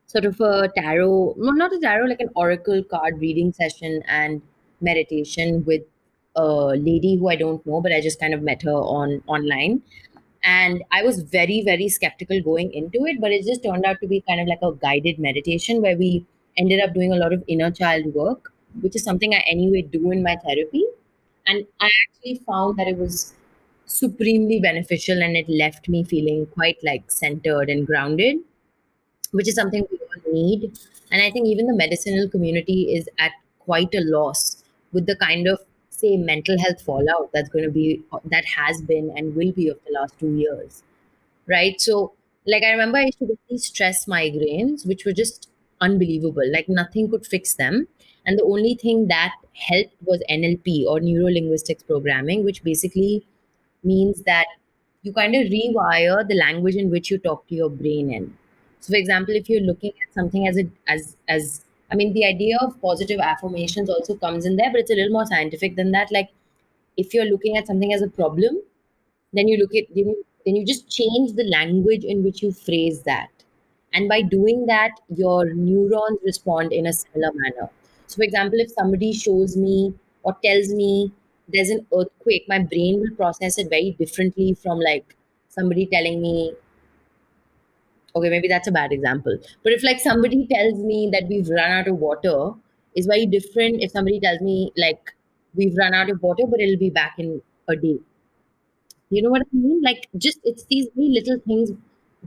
sort 0.06 0.26
of 0.26 0.40
a 0.42 0.70
tarot, 0.78 1.36
no, 1.38 1.52
not 1.52 1.74
a 1.74 1.80
tarot, 1.80 2.06
like 2.08 2.20
an 2.20 2.30
oracle 2.36 2.84
card 2.84 3.20
reading 3.20 3.52
session 3.54 4.02
and 4.08 4.42
meditation 4.82 5.64
with 5.66 5.82
a 6.36 6.44
lady 6.78 7.16
who 7.18 7.30
I 7.30 7.36
don't 7.36 7.66
know, 7.66 7.82
but 7.82 7.92
I 7.92 8.02
just 8.02 8.20
kind 8.20 8.34
of 8.34 8.42
met 8.44 8.62
her 8.64 8.72
on 8.98 9.24
online. 9.28 9.82
And 10.44 10.84
I 10.92 11.04
was 11.04 11.22
very, 11.24 11.62
very 11.66 11.90
skeptical 11.90 12.42
going 12.42 12.72
into 12.74 13.06
it, 13.06 13.20
but 13.20 13.32
it 13.32 13.46
just 13.46 13.64
turned 13.64 13.86
out 13.86 13.98
to 14.02 14.08
be 14.08 14.22
kind 14.28 14.40
of 14.42 14.48
like 14.48 14.60
a 14.64 14.72
guided 14.74 15.20
meditation 15.20 15.82
where 15.82 15.98
we 15.98 16.26
ended 16.58 16.82
up 16.82 16.94
doing 16.94 17.12
a 17.12 17.18
lot 17.18 17.34
of 17.34 17.44
inner 17.48 17.72
child 17.72 18.06
work, 18.14 18.54
which 18.82 18.96
is 18.96 19.04
something 19.04 19.34
I 19.34 19.44
anyway 19.50 19.82
do 19.82 20.12
in 20.12 20.24
my 20.24 20.38
therapy. 20.38 20.84
And 21.50 21.68
I 21.82 21.90
actually 22.08 22.42
found 22.48 22.78
that 22.80 22.88
it 22.88 22.98
was 22.98 23.34
supremely 23.88 24.62
beneficial 24.62 25.22
and 25.22 25.36
it 25.36 25.50
left 25.50 25.90
me 25.90 26.04
feeling 26.06 26.46
quite 26.48 26.78
like 26.84 27.12
centered 27.12 27.70
and 27.70 27.86
grounded 27.88 28.38
which 29.32 29.48
is 29.48 29.56
something 29.56 29.86
we 29.92 29.98
all 30.00 30.34
need. 30.34 30.78
And 31.12 31.22
I 31.22 31.32
think 31.32 31.48
even 31.48 31.68
the 31.68 31.76
medicinal 31.76 32.30
community 32.30 32.94
is 32.96 33.08
at 33.20 33.32
quite 33.60 33.94
a 33.94 34.02
loss 34.02 34.64
with 34.92 35.06
the 35.06 35.16
kind 35.16 35.48
of 35.48 35.60
say 35.90 36.18
mental 36.18 36.58
health 36.60 36.82
fallout 36.82 37.30
that's 37.34 37.50
going 37.50 37.66
to 37.66 37.72
be 37.72 38.02
that 38.26 38.46
has 38.46 38.82
been 38.82 39.12
and 39.16 39.36
will 39.36 39.52
be 39.52 39.68
of 39.70 39.78
the 39.86 39.94
last 40.00 40.18
two 40.20 40.34
years, 40.36 40.84
right? 41.48 41.80
So, 41.82 42.14
like 42.48 42.64
I 42.64 42.72
remember, 42.72 42.98
I 43.00 43.06
used 43.06 43.20
to 43.20 43.28
get 43.28 43.40
these 43.50 43.66
stress 43.66 44.06
migraines, 44.06 44.88
which 44.88 45.06
were 45.06 45.14
just 45.14 45.50
unbelievable. 45.82 46.44
Like 46.52 46.70
nothing 46.70 47.10
could 47.10 47.26
fix 47.26 47.56
them, 47.56 47.88
and 48.26 48.38
the 48.38 48.44
only 48.44 48.76
thing 48.76 49.08
that 49.08 49.34
helped 49.54 49.96
was 50.06 50.22
NLP 50.30 50.86
or 50.86 51.00
neuro 51.00 51.32
linguistics 51.32 51.84
programming, 51.84 52.44
which 52.44 52.64
basically 52.64 53.26
means 53.84 54.22
that 54.24 54.46
you 55.04 55.14
kind 55.14 55.36
of 55.36 55.44
rewire 55.48 56.28
the 56.28 56.36
language 56.36 56.76
in 56.76 56.90
which 56.90 57.10
you 57.10 57.18
talk 57.18 57.48
to 57.48 57.56
your 57.56 57.70
brain 57.70 58.12
in 58.12 58.38
so, 58.82 58.94
for 58.94 58.98
example, 58.98 59.36
if 59.36 59.50
you're 59.50 59.62
looking 59.62 59.92
at 59.92 60.14
something 60.14 60.48
as 60.48 60.58
a 60.58 60.66
as 60.88 61.18
as 61.28 61.66
I 61.92 61.96
mean, 61.96 62.14
the 62.14 62.26
idea 62.26 62.58
of 62.62 62.80
positive 62.82 63.20
affirmations 63.20 63.90
also 63.90 64.16
comes 64.16 64.46
in 64.46 64.56
there, 64.56 64.72
but 64.72 64.82
it's 64.82 64.92
a 64.92 64.96
little 64.96 65.12
more 65.12 65.26
scientific 65.26 65.76
than 65.76 65.92
that. 65.92 66.12
Like, 66.12 66.30
if 66.98 67.14
you're 67.14 67.26
looking 67.26 67.58
at 67.58 67.68
something 67.68 67.94
as 67.94 68.02
a 68.02 68.08
problem, 68.08 68.62
then 69.34 69.48
you 69.48 69.58
look 69.58 69.76
at 69.76 69.94
then 69.96 70.10
you, 70.10 70.26
then 70.46 70.56
you 70.56 70.66
just 70.66 70.90
change 70.90 71.34
the 71.34 71.44
language 71.44 72.04
in 72.04 72.24
which 72.24 72.42
you 72.42 72.52
phrase 72.52 73.02
that, 73.04 73.30
and 73.94 74.08
by 74.08 74.22
doing 74.22 74.66
that, 74.68 74.92
your 75.10 75.54
neurons 75.54 76.20
respond 76.24 76.72
in 76.72 76.88
a 76.88 76.94
similar 76.94 77.32
manner. 77.34 77.70
So, 78.10 78.18
for 78.18 78.24
example, 78.24 78.60
if 78.60 78.72
somebody 78.72 79.14
shows 79.14 79.58
me 79.58 79.94
or 80.24 80.36
tells 80.46 80.74
me 80.74 81.14
there's 81.48 81.70
an 81.70 81.88
earthquake, 81.98 82.46
my 82.50 82.60
brain 82.60 83.00
will 83.02 83.16
process 83.16 83.58
it 83.60 83.70
very 83.70 83.92
differently 84.00 84.54
from 84.56 84.80
like 84.82 85.16
somebody 85.50 85.88
telling 85.88 86.22
me 86.22 86.54
okay 88.16 88.30
maybe 88.30 88.48
that's 88.48 88.68
a 88.68 88.72
bad 88.72 88.92
example. 88.92 89.38
But 89.64 89.74
if 89.74 89.84
like 89.84 90.00
somebody 90.00 90.48
tells 90.48 90.80
me 90.80 91.10
that 91.14 91.28
we've 91.30 91.50
run 91.50 91.72
out 91.72 91.88
of 91.88 91.98
water 91.98 92.52
is 92.96 93.06
very 93.06 93.26
different 93.26 93.82
if 93.84 93.92
somebody 93.92 94.20
tells 94.20 94.42
me 94.42 94.72
like 94.78 95.14
we've 95.56 95.76
run 95.78 95.94
out 95.94 96.10
of 96.10 96.22
water 96.22 96.44
but 96.50 96.60
it'll 96.60 96.80
be 96.80 96.90
back 96.90 97.16
in 97.18 97.42
a 97.68 97.76
day. 97.76 98.00
You 99.10 99.22
know 99.24 99.30
what 99.32 99.42
i 99.42 99.56
mean? 99.56 99.82
Like 99.82 100.08
just 100.18 100.40
it's 100.44 100.66
these 100.66 100.88
little 100.96 101.40
things 101.46 101.72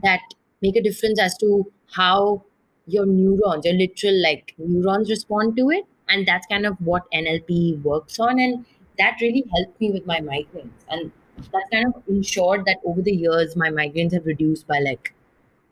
that 0.03 0.21
make 0.61 0.75
a 0.75 0.81
difference 0.83 1.19
as 1.19 1.37
to 1.39 1.71
how 1.91 2.43
your 2.85 3.05
neurons 3.05 3.65
your 3.65 3.75
literal 3.75 4.21
like 4.21 4.53
neurons 4.57 5.09
respond 5.09 5.55
to 5.57 5.69
it 5.69 5.85
and 6.09 6.27
that's 6.27 6.45
kind 6.47 6.65
of 6.65 6.75
what 6.79 7.03
nlp 7.13 7.81
works 7.83 8.19
on 8.19 8.39
and 8.39 8.65
that 8.97 9.17
really 9.21 9.43
helped 9.55 9.79
me 9.79 9.91
with 9.91 10.05
my 10.05 10.19
migraines 10.19 10.87
and 10.89 11.11
that 11.51 11.63
kind 11.71 11.87
of 11.87 12.03
ensured 12.07 12.65
that 12.65 12.77
over 12.85 13.01
the 13.01 13.11
years 13.11 13.55
my 13.55 13.69
migraines 13.69 14.13
have 14.13 14.25
reduced 14.25 14.67
by 14.67 14.79
like 14.79 15.13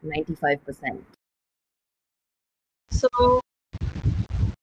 95%. 0.04 1.02
So 2.90 3.08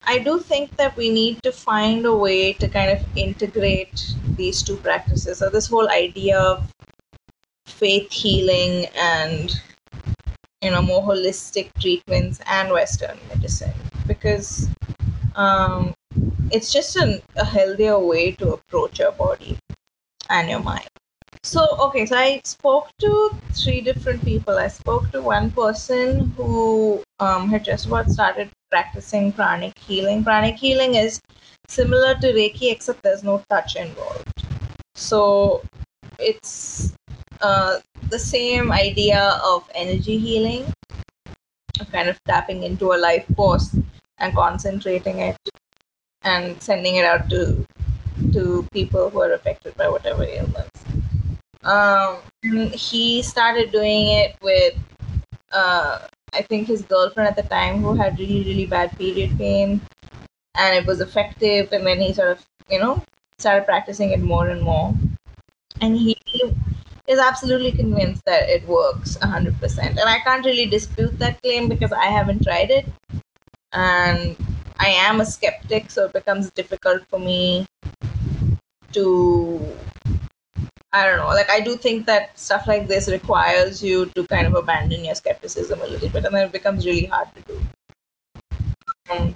I 0.03 0.19
do 0.19 0.39
think 0.39 0.75
that 0.77 0.95
we 0.97 1.09
need 1.09 1.41
to 1.43 1.51
find 1.51 2.05
a 2.05 2.15
way 2.15 2.53
to 2.53 2.67
kind 2.67 2.91
of 2.91 3.05
integrate 3.15 4.13
these 4.35 4.61
two 4.61 4.77
practices. 4.77 5.37
So 5.39 5.49
this 5.49 5.67
whole 5.67 5.89
idea 5.89 6.39
of 6.39 6.71
faith 7.65 8.11
healing 8.11 8.87
and 8.95 9.53
you 10.61 10.71
know 10.71 10.81
more 10.81 11.01
holistic 11.01 11.69
treatments 11.79 12.39
and 12.45 12.71
Western 12.71 13.17
medicine 13.29 13.73
because 14.07 14.67
um, 15.35 15.93
it's 16.51 16.73
just 16.73 16.95
an, 16.97 17.21
a 17.37 17.45
healthier 17.45 17.97
way 17.97 18.31
to 18.31 18.53
approach 18.53 18.99
your 18.99 19.11
body 19.13 19.57
and 20.29 20.49
your 20.49 20.59
mind. 20.59 20.87
So, 21.43 21.65
okay, 21.79 22.05
so 22.05 22.17
I 22.17 22.41
spoke 22.43 22.89
to 22.99 23.31
three 23.53 23.79
different 23.79 24.23
people. 24.25 24.57
I 24.57 24.67
spoke 24.67 25.09
to 25.11 25.21
one 25.21 25.51
person 25.51 26.31
who 26.35 27.01
um, 27.19 27.47
had 27.49 27.63
just 27.63 27.85
about 27.85 28.09
started 28.09 28.49
practicing 28.69 29.31
pranic 29.31 29.77
healing. 29.77 30.23
Pranic 30.23 30.55
healing 30.55 30.95
is 30.95 31.21
similar 31.69 32.15
to 32.15 32.33
Reiki, 32.33 32.71
except 32.71 33.03
there's 33.03 33.23
no 33.23 33.41
touch 33.49 33.77
involved. 33.77 34.43
So, 34.95 35.63
it's 36.19 36.93
uh, 37.41 37.79
the 38.09 38.19
same 38.19 38.71
idea 38.71 39.39
of 39.43 39.69
energy 39.75 40.17
healing, 40.17 40.65
of 41.79 41.91
kind 41.91 42.09
of 42.09 42.21
tapping 42.25 42.63
into 42.63 42.93
a 42.93 42.97
life 42.97 43.25
force 43.35 43.75
and 44.17 44.35
concentrating 44.35 45.19
it 45.19 45.37
and 46.23 46.61
sending 46.61 46.95
it 46.95 47.05
out 47.05 47.29
to 47.29 47.65
to 48.33 48.67
people 48.73 49.09
who 49.09 49.21
are 49.21 49.33
affected 49.33 49.75
by 49.75 49.87
whatever 49.87 50.23
illness. 50.23 50.69
Um, 51.63 52.17
he 52.73 53.21
started 53.21 53.71
doing 53.71 54.09
it 54.09 54.35
with, 54.41 54.75
uh, 55.51 55.99
I 56.33 56.41
think 56.43 56.67
his 56.67 56.81
girlfriend 56.81 57.29
at 57.29 57.35
the 57.35 57.49
time 57.49 57.81
who 57.81 57.95
had 57.95 58.19
really, 58.19 58.43
really 58.43 58.65
bad 58.65 58.97
period 58.97 59.37
pain, 59.37 59.81
and 60.57 60.75
it 60.75 60.85
was 60.85 60.99
effective. 60.99 61.71
And 61.71 61.85
then 61.85 61.99
he 61.99 62.13
sort 62.13 62.31
of, 62.31 62.45
you 62.69 62.79
know, 62.79 63.03
started 63.37 63.65
practicing 63.65 64.11
it 64.11 64.21
more 64.21 64.49
and 64.49 64.61
more. 64.61 64.93
And 65.81 65.97
he 65.97 66.17
is 67.09 67.19
absolutely 67.19 67.71
convinced 67.71 68.23
that 68.25 68.47
it 68.47 68.65
works 68.67 69.17
100%. 69.17 69.79
And 69.79 69.99
I 69.99 70.19
can't 70.19 70.45
really 70.45 70.67
dispute 70.67 71.17
that 71.17 71.41
claim 71.41 71.67
because 71.67 71.91
I 71.91 72.05
haven't 72.05 72.43
tried 72.43 72.69
it. 72.69 72.85
And 73.73 74.37
I 74.79 74.89
am 74.89 75.19
a 75.19 75.25
skeptic, 75.25 75.89
so 75.89 76.05
it 76.05 76.13
becomes 76.13 76.51
difficult 76.51 77.03
for 77.09 77.19
me 77.19 77.65
to 78.93 79.75
I 80.91 81.05
don't 81.05 81.17
know. 81.17 81.27
Like 81.27 81.49
I 81.51 81.59
do 81.59 81.77
think 81.77 82.05
that 82.07 82.37
stuff 82.39 82.65
like 82.65 82.87
this 82.87 83.09
requires 83.09 83.83
you 83.83 84.07
to 84.15 84.25
kind 84.25 84.47
of 84.47 84.55
abandon 84.55 85.05
your 85.05 85.13
skepticism 85.13 85.81
a 85.81 85.85
little 85.85 86.09
bit, 86.09 86.25
and 86.25 86.33
then 86.33 86.47
it 86.47 86.51
becomes 86.51 86.85
really 86.85 87.05
hard 87.05 87.27
to 87.35 87.41
do. 87.41 87.61
Um, 89.11 89.35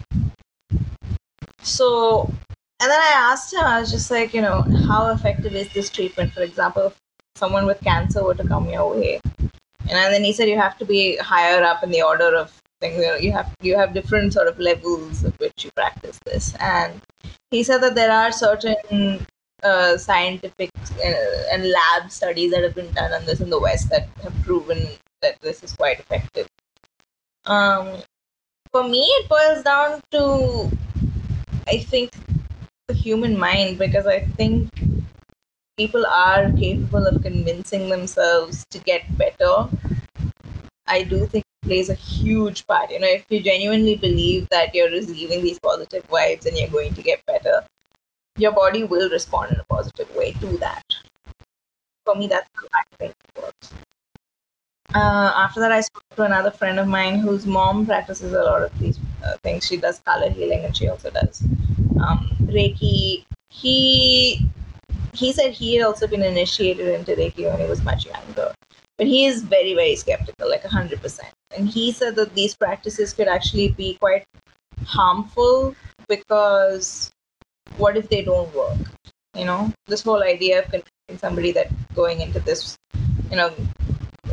so, 1.62 2.24
and 2.80 2.90
then 2.92 3.00
I 3.00 3.12
asked 3.16 3.54
him, 3.54 3.64
I 3.64 3.80
was 3.80 3.92
just 3.92 4.10
like, 4.10 4.34
you 4.34 4.42
know, 4.42 4.64
how 4.88 5.12
effective 5.12 5.54
is 5.54 5.72
this 5.74 5.92
treatment? 5.92 6.34
For 6.34 6.42
example, 6.42 6.92
someone 7.36 7.66
with 7.66 7.80
cancer 7.82 8.24
were 8.24 8.36
to 8.36 8.48
come 8.48 8.70
your 8.70 8.96
way, 8.96 9.20
and 9.40 10.14
then 10.14 10.24
he 10.24 10.34
said 10.34 10.50
you 10.50 10.58
have 10.58 10.78
to 10.78 10.86
be 10.86 11.18
higher 11.18 11.64
up 11.64 11.84
in 11.84 11.92
the 11.92 12.02
order 12.02 12.36
of 12.36 12.52
things. 12.80 12.98
You 12.98 13.08
know, 13.08 13.16
you 13.16 13.32
have 13.32 13.54
you 13.62 13.78
have 13.78 13.94
different 13.94 14.34
sort 14.34 14.48
of 14.48 14.60
levels 14.60 15.24
at 15.24 15.38
which 15.40 15.66
you 15.66 15.72
practice 15.76 16.20
this, 16.26 16.56
and 16.60 17.02
he 17.52 17.64
said 17.64 17.80
that 17.80 17.96
there 17.96 18.12
are 18.12 18.32
certain 18.32 19.26
uh, 19.64 19.98
scientific 19.98 20.70
uh, 21.04 21.52
and 21.52 21.70
lab 21.70 22.12
studies 22.12 22.52
that 22.52 22.64
have 22.64 22.76
been 22.76 22.92
done 22.94 23.14
on 23.14 23.26
this 23.26 23.42
in 23.42 23.50
the 23.50 23.60
West 23.60 23.90
that 23.90 24.08
have 24.22 24.34
proven 24.44 24.88
that 25.22 25.40
this 25.42 25.64
is 25.64 25.74
quite 25.74 26.00
effective. 26.00 26.48
Um, 27.46 27.98
for 28.72 28.84
me, 28.84 29.02
it 29.02 29.30
boils 29.30 29.64
down 29.64 30.02
to, 30.12 30.70
I 31.68 31.78
think, 31.78 32.12
the 32.88 32.94
human 32.94 33.38
mind 33.38 33.78
because 33.78 34.08
I 34.08 34.26
think 34.38 34.70
people 35.78 36.06
are 36.06 36.52
capable 36.52 37.08
of 37.08 37.22
convincing 37.24 37.90
themselves 37.90 38.66
to 38.70 38.80
get 38.80 39.02
better. 39.18 39.68
I 40.86 41.04
do 41.04 41.26
think 41.26 41.44
it 41.64 41.68
plays 41.68 41.90
a 41.90 41.96
huge 41.96 42.68
part. 42.68 42.92
You 42.92 43.00
know, 43.00 43.08
if 43.08 43.26
you 43.30 43.40
genuinely 43.42 43.96
believe 43.96 44.48
that 44.50 44.76
you're 44.76 44.92
receiving 44.92 45.42
these 45.42 45.60
positive 45.60 46.08
vibes 46.08 46.46
and 46.46 46.58
you're 46.58 46.70
going 46.70 46.94
to 46.94 47.02
get 47.02 47.26
better, 47.26 47.64
your 48.38 48.52
body 48.52 48.84
will 48.84 49.10
respond 49.10 49.54
in 49.54 49.60
a 49.60 49.64
positive 49.64 50.14
way 50.16 50.34
to 50.34 50.58
that. 50.58 50.84
For 52.06 52.16
me, 52.16 52.28
that's 52.28 52.50
how 52.56 52.68
I 52.74 52.84
think 52.98 53.16
it 53.36 53.42
works. 53.42 53.74
Uh, 54.94 55.32
after 55.36 55.60
that, 55.60 55.72
I 55.72 55.82
spoke 55.82 56.04
to 56.18 56.24
another 56.24 56.52
friend 56.52 56.78
of 56.78 56.88
mine 56.88 57.18
whose 57.18 57.48
mom 57.48 57.86
practices 57.86 58.34
a 58.34 58.44
lot 58.44 58.62
of 58.62 58.78
these 58.78 59.00
uh, 59.26 59.38
things. 59.42 59.66
She 59.66 59.78
does 59.78 60.00
color 60.02 60.30
healing 60.30 60.66
and 60.66 60.76
she 60.76 60.88
also 60.88 61.10
does 61.10 61.42
um, 62.00 62.30
Reiki. 62.42 63.26
He 63.50 64.48
he 65.14 65.32
said 65.32 65.52
he 65.52 65.76
had 65.76 65.86
also 65.86 66.08
been 66.08 66.24
initiated 66.24 66.88
into 66.88 67.16
Reiki 67.16 67.50
when 67.50 67.60
he 67.60 67.68
was 67.68 67.84
much 67.84 68.06
younger, 68.06 68.54
but 68.98 69.08
he 69.08 69.26
is 69.26 69.44
very 69.44 69.74
very 69.74 69.96
skeptical, 69.96 70.50
like 70.50 70.64
hundred 70.64 71.02
percent. 71.02 71.34
And 71.56 71.68
he 71.68 71.92
said 71.92 72.16
that 72.16 72.34
these 72.34 72.56
practices 72.56 73.14
could 73.14 73.28
actually 73.28 73.70
be 73.70 73.96
quite 73.96 74.26
harmful 74.86 75.76
because 76.08 77.12
what 77.78 77.98
if 77.98 78.10
they 78.10 78.24
don't 78.24 78.54
work? 78.56 78.78
You 79.36 79.46
know, 79.46 79.72
this 79.88 80.04
whole 80.04 80.24
idea 80.24 80.60
of 80.60 80.66
convincing 80.66 81.18
somebody 81.18 81.52
that 81.54 81.68
going 81.96 82.22
into 82.22 82.40
this, 82.40 82.78
you 83.30 83.38
know, 83.38 83.54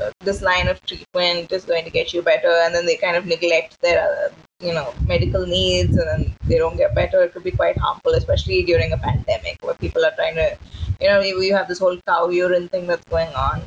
uh, 0.01 0.11
this 0.21 0.43
line 0.43 0.69
of 0.69 0.85
treatment 0.85 1.53
is 1.53 1.65
going 1.65 1.85
to 1.85 1.91
get 1.91 2.13
you 2.13 2.23
better, 2.23 2.51
and 2.63 2.75
then 2.75 2.87
they 2.87 2.97
kind 2.97 3.17
of 3.17 3.27
neglect 3.27 3.81
their 3.81 4.31
you 4.61 4.73
know 4.75 4.93
medical 5.07 5.47
needs, 5.47 5.97
and 5.97 6.09
then 6.09 6.35
they 6.45 6.59
don't 6.59 6.77
get 6.77 6.95
better. 6.95 7.23
It 7.23 7.33
could 7.33 7.45
be 7.45 7.51
quite 7.51 7.79
harmful, 7.79 8.13
especially 8.13 8.63
during 8.63 8.93
a 8.93 8.99
pandemic 8.99 9.59
where 9.63 9.75
people 9.75 10.05
are 10.05 10.15
trying 10.15 10.35
to, 10.37 10.57
you 11.01 11.09
know, 11.09 11.21
we 11.21 11.49
have 11.49 11.69
this 11.69 11.79
whole 11.79 11.99
cow 12.07 12.29
urine 12.29 12.69
thing 12.69 12.87
that's 12.87 13.05
going 13.07 13.35
on. 13.35 13.63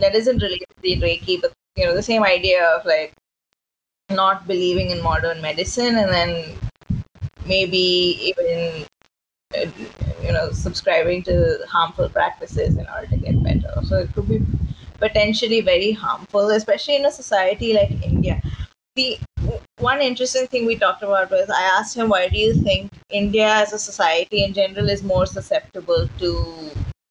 That 0.00 0.14
isn't 0.14 0.42
related 0.42 0.66
to 0.76 0.82
the 0.82 0.96
Reiki, 1.00 1.40
but 1.40 1.52
you 1.76 1.84
know, 1.84 1.94
the 1.94 2.02
same 2.02 2.24
idea 2.24 2.64
of 2.64 2.84
like 2.84 3.12
not 4.10 4.46
believing 4.46 4.90
in 4.90 5.02
modern 5.02 5.40
medicine, 5.40 5.96
and 5.96 6.10
then 6.10 6.58
maybe 7.46 8.18
even 8.30 8.86
you 10.22 10.32
know 10.32 10.50
subscribing 10.50 11.22
to 11.22 11.58
harmful 11.68 12.08
practices 12.08 12.76
in 12.76 12.86
order 12.94 13.06
to 13.06 13.16
get 13.16 13.40
better 13.42 13.72
so 13.84 13.98
it 13.98 14.12
could 14.14 14.28
be 14.28 14.40
potentially 14.98 15.60
very 15.60 15.92
harmful 15.92 16.50
especially 16.50 16.96
in 16.96 17.04
a 17.06 17.10
society 17.10 17.72
like 17.72 17.90
india 18.02 18.40
the 18.96 19.18
one 19.78 20.00
interesting 20.00 20.46
thing 20.46 20.66
we 20.66 20.76
talked 20.76 21.02
about 21.02 21.30
was 21.30 21.50
i 21.50 21.62
asked 21.62 21.96
him 21.96 22.08
why 22.08 22.28
do 22.28 22.38
you 22.38 22.54
think 22.54 22.92
india 23.10 23.48
as 23.48 23.72
a 23.72 23.78
society 23.78 24.44
in 24.44 24.52
general 24.52 24.88
is 24.88 25.02
more 25.02 25.26
susceptible 25.26 26.08
to 26.18 26.30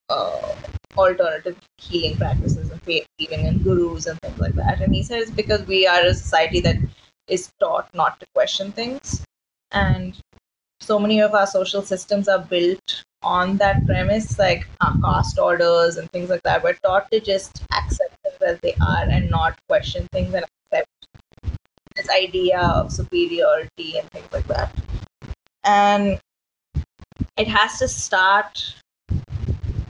uh, 0.09 0.55
alternative 0.97 1.57
healing 1.77 2.15
practices 2.17 2.69
and 2.71 2.81
faith 2.83 3.05
healing 3.17 3.47
and 3.47 3.63
gurus 3.63 4.05
and 4.05 4.19
things 4.21 4.39
like 4.39 4.53
that 4.53 4.81
and 4.81 4.95
he 4.95 5.03
says 5.03 5.31
because 5.31 5.65
we 5.67 5.85
are 5.87 6.01
a 6.01 6.13
society 6.13 6.59
that 6.59 6.77
is 7.27 7.51
taught 7.59 7.89
not 7.93 8.19
to 8.19 8.25
question 8.33 8.71
things 8.71 9.25
and 9.71 10.19
so 10.79 10.99
many 10.99 11.21
of 11.21 11.33
our 11.33 11.47
social 11.47 11.81
systems 11.81 12.27
are 12.27 12.39
built 12.39 13.03
on 13.23 13.55
that 13.57 13.85
premise, 13.85 14.37
like 14.37 14.67
our 14.81 14.93
caste 15.01 15.39
orders 15.39 15.95
and 15.95 16.11
things 16.11 16.29
like 16.29 16.43
that. 16.43 16.61
We're 16.61 16.73
taught 16.73 17.09
to 17.11 17.21
just 17.21 17.63
accept 17.71 18.21
them 18.23 18.33
as 18.45 18.59
they 18.59 18.75
are 18.81 19.05
and 19.09 19.29
not 19.29 19.57
question 19.69 20.07
things 20.11 20.33
and 20.33 20.43
accept 20.43 20.89
this 21.95 22.09
idea 22.09 22.59
of 22.59 22.91
superiority 22.91 23.97
and 23.97 24.09
things 24.11 24.27
like 24.31 24.47
that. 24.47 24.73
And 25.63 26.19
it 27.37 27.47
has 27.47 27.79
to 27.79 27.87
start 27.87 28.75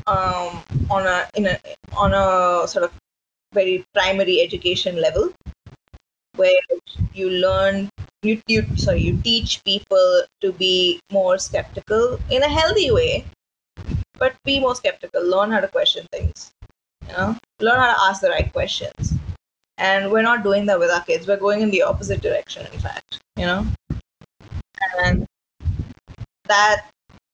um, 0.07 0.63
on 0.89 1.07
a 1.07 1.27
in 1.35 1.47
a 1.47 1.57
on 1.95 2.13
a 2.13 2.67
sort 2.67 2.85
of 2.85 2.91
very 3.53 3.85
primary 3.93 4.41
education 4.41 4.99
level 5.01 5.31
where 6.35 6.59
you 7.13 7.29
learn 7.29 7.89
you, 8.23 8.41
you 8.47 8.65
sorry 8.75 9.01
you 9.01 9.17
teach 9.21 9.63
people 9.63 10.23
to 10.41 10.51
be 10.53 10.99
more 11.11 11.37
skeptical 11.37 12.19
in 12.31 12.43
a 12.43 12.49
healthy 12.49 12.91
way 12.91 13.25
but 14.17 14.35
be 14.45 14.59
more 14.59 14.75
skeptical. 14.75 15.23
Learn 15.23 15.51
how 15.51 15.59
to 15.59 15.67
question 15.67 16.05
things 16.11 16.51
you 17.07 17.13
know? 17.13 17.37
Learn 17.59 17.79
how 17.79 17.93
to 17.93 18.01
ask 18.03 18.21
the 18.21 18.29
right 18.29 18.51
questions 18.51 19.13
and 19.77 20.11
we're 20.11 20.21
not 20.21 20.43
doing 20.43 20.65
that 20.67 20.79
with 20.79 20.91
our 20.91 21.03
kids. 21.03 21.27
We're 21.27 21.37
going 21.37 21.61
in 21.61 21.71
the 21.71 21.81
opposite 21.81 22.21
direction 22.21 22.65
in 22.73 22.79
fact 22.79 23.19
you 23.35 23.45
know? 23.45 23.65
And 25.03 25.25
that 26.45 26.85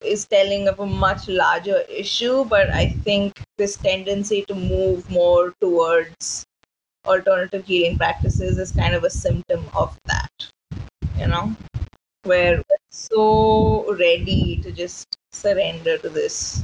is 0.01 0.25
telling 0.25 0.67
of 0.67 0.79
a 0.79 0.85
much 0.85 1.27
larger 1.27 1.79
issue 1.89 2.45
but 2.45 2.69
i 2.69 2.87
think 3.07 3.41
this 3.57 3.75
tendency 3.75 4.45
to 4.47 4.55
move 4.55 5.09
more 5.09 5.53
towards 5.59 6.45
alternative 7.05 7.65
healing 7.65 7.97
practices 7.97 8.57
is 8.57 8.71
kind 8.71 8.95
of 8.95 9.03
a 9.03 9.09
symptom 9.09 9.65
of 9.75 9.97
that 10.05 10.31
you 11.17 11.27
know? 11.27 11.53
Where 12.23 12.57
we're 12.57 12.87
so 12.91 13.93
ready 13.95 14.61
to 14.63 14.71
just 14.71 15.17
surrender 15.31 15.97
to 15.97 16.09
this 16.09 16.63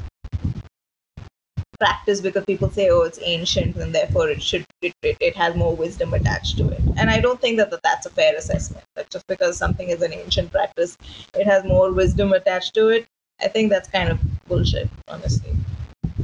practice 1.79 2.21
because 2.21 2.45
people 2.45 2.69
say 2.69 2.89
oh 2.89 3.01
it's 3.01 3.19
ancient 3.21 3.75
and 3.75 3.93
therefore 3.93 4.29
it 4.29 4.41
should 4.41 4.65
it, 4.81 4.93
it, 5.01 5.17
it 5.19 5.35
has 5.35 5.55
more 5.55 5.75
wisdom 5.75 6.13
attached 6.13 6.57
to 6.57 6.67
it. 6.69 6.81
And 6.97 7.09
i 7.09 7.19
don't 7.19 7.39
think 7.41 7.57
that, 7.57 7.71
that 7.71 7.83
that's 7.83 8.05
a 8.05 8.09
fair 8.09 8.35
assessment 8.35 8.85
that 8.95 9.09
just 9.09 9.27
because 9.27 9.57
something 9.57 9.89
is 9.89 10.01
an 10.01 10.13
ancient 10.13 10.51
practice 10.51 10.97
it 11.35 11.45
has 11.45 11.63
more 11.63 11.91
wisdom 11.91 12.33
attached 12.33 12.73
to 12.75 12.89
it. 12.89 13.07
I 13.41 13.47
think 13.47 13.69
that's 13.69 13.89
kind 13.89 14.09
of 14.09 14.19
bullshit 14.47 14.89
honestly. 15.07 15.53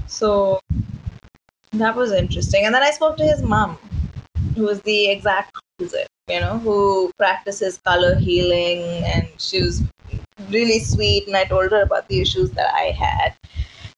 So 0.08 0.60
that 1.74 1.96
was 1.96 2.12
interesting. 2.12 2.66
And 2.66 2.76
then 2.76 2.84
i 2.84 2.92
spoke 2.92 3.18
to 3.18 3.26
his 3.26 3.42
mom 3.42 3.78
who 4.56 4.64
was 4.64 4.82
the 4.82 5.10
exact 5.10 5.52
opposite, 5.80 6.08
you 6.28 6.40
know, 6.40 6.58
who 6.60 7.12
practices 7.18 7.80
color 7.86 8.16
healing 8.16 8.82
and 9.06 9.28
she 9.38 9.62
was 9.62 9.82
really 10.50 10.80
sweet 10.80 11.28
and 11.28 11.36
I 11.36 11.46
told 11.46 11.72
her 11.72 11.82
about 11.82 12.08
the 12.08 12.22
issues 12.22 12.52
that 12.52 12.74
I 12.74 12.92
had. 12.92 13.36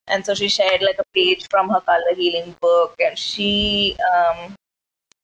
And 0.08 0.26
so 0.26 0.34
she 0.34 0.48
shared 0.48 0.82
like 0.82 1.00
a 1.00 1.06
page 1.14 1.48
from 1.50 1.70
her 1.70 1.82
color 1.82 2.14
healing 2.16 2.56
book 2.62 2.96
and 3.00 3.18
she 3.18 3.96
um, 4.14 4.56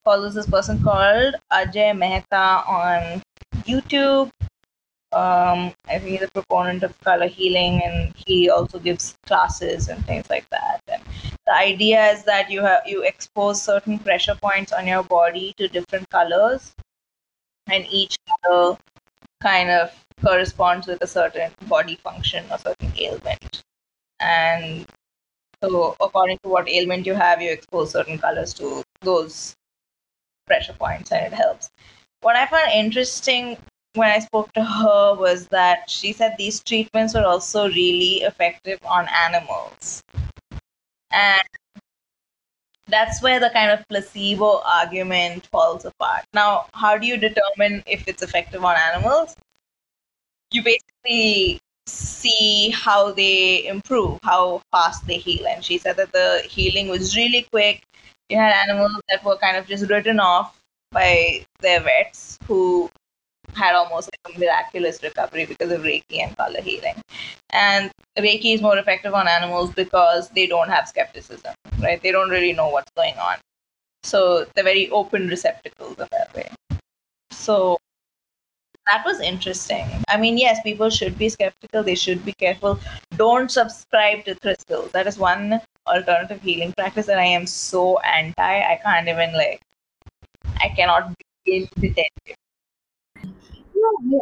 follows 0.04 0.34
this 0.34 0.48
person 0.48 0.82
called 0.82 1.36
Ajay 1.52 1.98
Mehta 1.98 2.64
on 2.68 3.22
YouTube 3.68 4.32
um, 5.12 5.74
I 5.88 5.98
think 5.98 6.20
he's 6.20 6.22
a 6.22 6.28
proponent 6.28 6.84
of 6.84 7.00
color 7.02 7.28
healing 7.28 7.82
and 7.84 8.14
he 8.16 8.50
also 8.50 8.78
gives 8.78 9.18
classes 9.26 9.88
and 9.88 10.06
things 10.06 10.30
like 10.30 10.48
that. 10.52 10.82
And 10.88 11.02
the 11.48 11.54
idea 11.54 12.12
is 12.12 12.24
that 12.26 12.52
you 12.52 12.62
have 12.62 12.84
you 12.86 13.02
expose 13.04 13.60
certain 13.60 13.98
pressure 13.98 14.36
points 14.36 14.72
on 14.72 14.86
your 14.86 15.02
body 15.04 15.56
to 15.58 15.68
different 15.68 16.08
colors, 16.12 16.76
and 17.72 17.88
each 17.90 18.18
color 18.44 18.78
kind 19.42 19.72
of 19.72 19.92
corresponds 20.24 20.86
with 20.86 21.02
a 21.02 21.08
certain 21.08 21.52
body 21.68 21.96
function 21.96 22.46
or 22.52 22.60
certain 22.60 22.94
ailment. 23.00 23.64
And 24.20 24.86
so, 25.64 25.96
according 26.00 26.40
to 26.44 26.50
what 26.50 26.70
ailment 26.70 27.06
you 27.06 27.14
have, 27.14 27.42
you 27.42 27.52
expose 27.52 27.92
certain 27.92 28.18
colors 28.18 28.54
to 28.56 28.84
those 29.02 29.56
pressure 30.48 30.74
points, 30.74 31.12
and 31.12 31.26
it 31.26 31.34
helps. 31.34 31.70
What 32.22 32.36
I 32.36 32.46
found 32.48 32.72
interesting 32.72 33.58
when 33.96 34.10
I 34.10 34.20
spoke 34.20 34.52
to 34.54 34.64
her 34.64 35.16
was 35.16 35.48
that 35.48 35.90
she 35.90 36.14
said 36.14 36.36
these 36.38 36.62
treatments 36.62 37.14
were 37.14 37.26
also 37.26 37.68
really 37.68 38.22
effective 38.22 38.80
on 38.86 39.08
animals. 39.08 40.02
And 41.12 41.42
that's 42.88 43.22
where 43.22 43.40
the 43.40 43.50
kind 43.52 43.72
of 43.72 43.88
placebo 43.88 44.62
argument 44.66 45.48
falls 45.52 45.86
apart. 45.86 46.24
Now, 46.34 46.68
how 46.74 46.98
do 46.98 47.08
you 47.08 47.18
determine 47.18 47.84
if 47.86 48.08
it's 48.08 48.24
effective 48.24 48.64
on 48.64 48.76
animals? 48.76 49.36
You 50.52 50.64
basically 50.64 51.59
see 51.92 52.70
how 52.70 53.12
they 53.12 53.66
improve, 53.68 54.20
how 54.24 54.62
fast 54.72 55.06
they 55.08 55.18
heal. 55.18 55.48
And 55.48 55.64
she 55.64 55.78
said 55.78 55.98
that 55.98 56.12
the 56.12 56.44
healing 56.48 56.88
was 56.88 57.16
really 57.16 57.48
quick. 57.52 57.84
You 58.30 58.38
had 58.38 58.54
animals 58.70 59.00
that 59.10 59.24
were 59.24 59.38
kind 59.38 59.58
of 59.58 59.68
just 59.68 59.90
written 59.90 60.20
off 60.20 60.60
by 60.92 61.46
their 61.62 61.80
vets 61.82 62.38
who 62.46 62.90
had 63.54 63.76
almost 63.76 64.10
like 64.12 64.36
a 64.36 64.40
miraculous 64.40 65.02
recovery 65.02 65.46
because 65.46 65.72
of 65.72 65.82
Reiki 65.82 66.22
and 66.22 66.36
color 66.38 66.62
healing. 66.62 66.96
And 67.52 67.92
Reiki 68.18 68.54
is 68.54 68.62
more 68.62 68.78
effective 68.78 69.14
on 69.14 69.28
animals 69.28 69.72
because 69.74 70.30
they 70.30 70.46
don't 70.46 70.70
have 70.70 70.88
skepticism, 70.88 71.54
right? 71.82 72.02
They 72.02 72.12
don't 72.12 72.30
really 72.30 72.54
know 72.54 72.70
what's 72.70 72.92
going 72.96 73.18
on. 73.18 73.38
So 74.04 74.46
they're 74.54 74.64
very 74.64 74.90
open 74.92 75.28
receptacles 75.28 75.98
in 75.98 76.08
that 76.12 76.34
way. 76.36 76.50
So 77.32 77.78
that 78.92 79.04
was 79.06 79.20
interesting. 79.20 79.86
I 80.08 80.18
mean, 80.18 80.38
yes, 80.38 80.60
people 80.64 80.90
should 80.90 81.18
be 81.18 81.30
skeptical. 81.30 81.84
They 81.84 81.96
should 81.96 82.26
be 82.26 82.34
careful. 82.34 82.80
Don't 83.18 83.52
subscribe 83.52 84.26
to 84.26 84.36
crystals. 84.36 84.92
That 84.92 85.08
is 85.08 85.18
one 85.18 85.62
alternative 85.88 86.42
healing 86.42 86.74
practice 86.74 87.06
that 87.08 87.20
I 87.20 87.26
am 87.26 87.46
so 87.46 88.00
anti. 88.00 88.42
I 88.42 88.80
can't 88.84 89.08
even 89.08 89.34
like, 89.34 89.62
I 90.62 90.70
cannot 90.70 91.14
begin 91.46 91.68
to 91.82 91.94
tell 91.94 92.06
you 92.28 92.36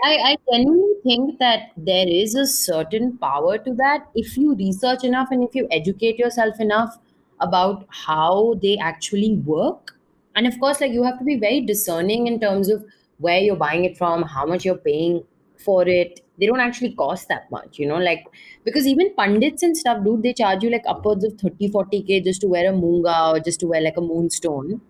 I, 0.03 0.17
I 0.31 0.37
genuinely 0.51 0.95
think 1.03 1.39
that 1.39 1.71
there 1.77 2.07
is 2.07 2.35
a 2.35 2.45
certain 2.45 3.17
power 3.17 3.57
to 3.57 3.73
that 3.75 4.05
if 4.15 4.37
you 4.37 4.55
research 4.55 5.03
enough 5.03 5.29
and 5.31 5.43
if 5.43 5.55
you 5.55 5.67
educate 5.71 6.17
yourself 6.17 6.59
enough 6.59 6.97
about 7.39 7.85
how 7.89 8.55
they 8.61 8.77
actually 8.77 9.35
work. 9.45 9.95
And 10.35 10.47
of 10.47 10.59
course, 10.59 10.81
like 10.81 10.91
you 10.91 11.03
have 11.03 11.17
to 11.19 11.25
be 11.25 11.37
very 11.37 11.61
discerning 11.61 12.27
in 12.27 12.39
terms 12.39 12.69
of 12.69 12.85
where 13.17 13.39
you're 13.39 13.55
buying 13.55 13.85
it 13.85 13.97
from, 13.97 14.23
how 14.23 14.45
much 14.45 14.65
you're 14.65 14.77
paying 14.77 15.23
for 15.63 15.87
it. 15.87 16.21
They 16.39 16.45
don't 16.45 16.59
actually 16.59 16.93
cost 16.93 17.27
that 17.29 17.49
much, 17.49 17.79
you 17.79 17.87
know, 17.87 17.97
like 17.97 18.23
because 18.63 18.85
even 18.85 19.13
pundits 19.15 19.63
and 19.63 19.75
stuff, 19.75 20.03
dude, 20.03 20.23
they 20.23 20.33
charge 20.33 20.63
you 20.63 20.69
like 20.69 20.83
upwards 20.87 21.23
of 21.23 21.33
30, 21.39 21.69
40k 21.69 22.23
just 22.23 22.41
to 22.41 22.47
wear 22.47 22.71
a 22.71 22.73
moonga 22.73 23.33
or 23.33 23.39
just 23.39 23.59
to 23.61 23.67
wear 23.67 23.81
like 23.81 23.97
a 23.97 24.01
moonstone, 24.01 24.81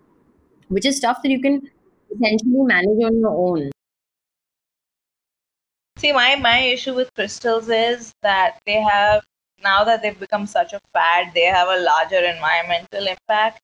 which 0.67 0.85
is 0.85 0.97
stuff 0.97 1.21
that 1.23 1.29
you 1.29 1.41
can 1.41 1.61
essentially 2.13 2.63
manage 2.63 3.03
on 3.03 3.19
your 3.19 3.31
own. 3.31 3.71
See, 5.97 6.11
my 6.11 6.35
my 6.35 6.59
issue 6.59 6.93
with 6.93 7.13
crystals 7.15 7.69
is 7.69 8.13
that 8.21 8.59
they 8.65 8.81
have 8.81 9.23
now 9.63 9.83
that 9.83 10.01
they've 10.01 10.19
become 10.19 10.45
such 10.45 10.73
a 10.73 10.79
fad, 10.93 11.31
they 11.33 11.45
have 11.45 11.67
a 11.67 11.79
larger 11.81 12.19
environmental 12.19 13.07
impact, 13.07 13.61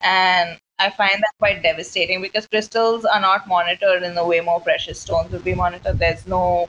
and 0.00 0.58
I 0.78 0.90
find 0.90 1.22
that 1.22 1.32
quite 1.38 1.62
devastating 1.62 2.22
because 2.22 2.46
crystals 2.46 3.04
are 3.04 3.20
not 3.20 3.46
monitored 3.48 4.02
in 4.02 4.14
the 4.14 4.24
way 4.24 4.40
more 4.40 4.60
precious 4.60 5.00
stones 5.00 5.30
would 5.32 5.44
be 5.44 5.54
monitored. 5.54 5.98
There's 5.98 6.26
no 6.26 6.68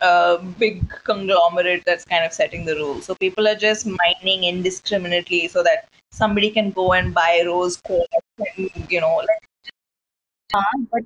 uh, 0.00 0.38
big 0.58 0.88
conglomerate 1.04 1.84
that's 1.84 2.04
kind 2.04 2.24
of 2.24 2.32
setting 2.32 2.64
the 2.64 2.74
rules. 2.76 3.04
So 3.04 3.14
people 3.14 3.46
are 3.46 3.54
just 3.54 3.86
mining 3.86 4.44
indiscriminately 4.44 5.48
so 5.48 5.62
that 5.62 5.88
somebody 6.10 6.50
can 6.50 6.70
go 6.70 6.92
and 6.92 7.14
buy 7.14 7.42
rose 7.44 7.76
quartz 7.76 8.08
and 8.38 8.70
you 8.90 9.00
know 9.00 9.16
like 9.16 9.42
Yeah, 10.54 10.62
but 10.92 11.02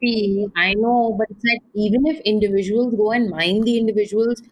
see, 0.00 0.46
I 0.56 0.74
know, 0.74 1.14
but 1.18 1.28
it's 1.30 1.44
like 1.44 1.62
even 1.74 2.06
if 2.06 2.20
individuals 2.20 2.94
go 2.94 3.10
and 3.12 3.28
mine 3.30 3.62
the 3.62 3.76
individuals, 3.78 4.42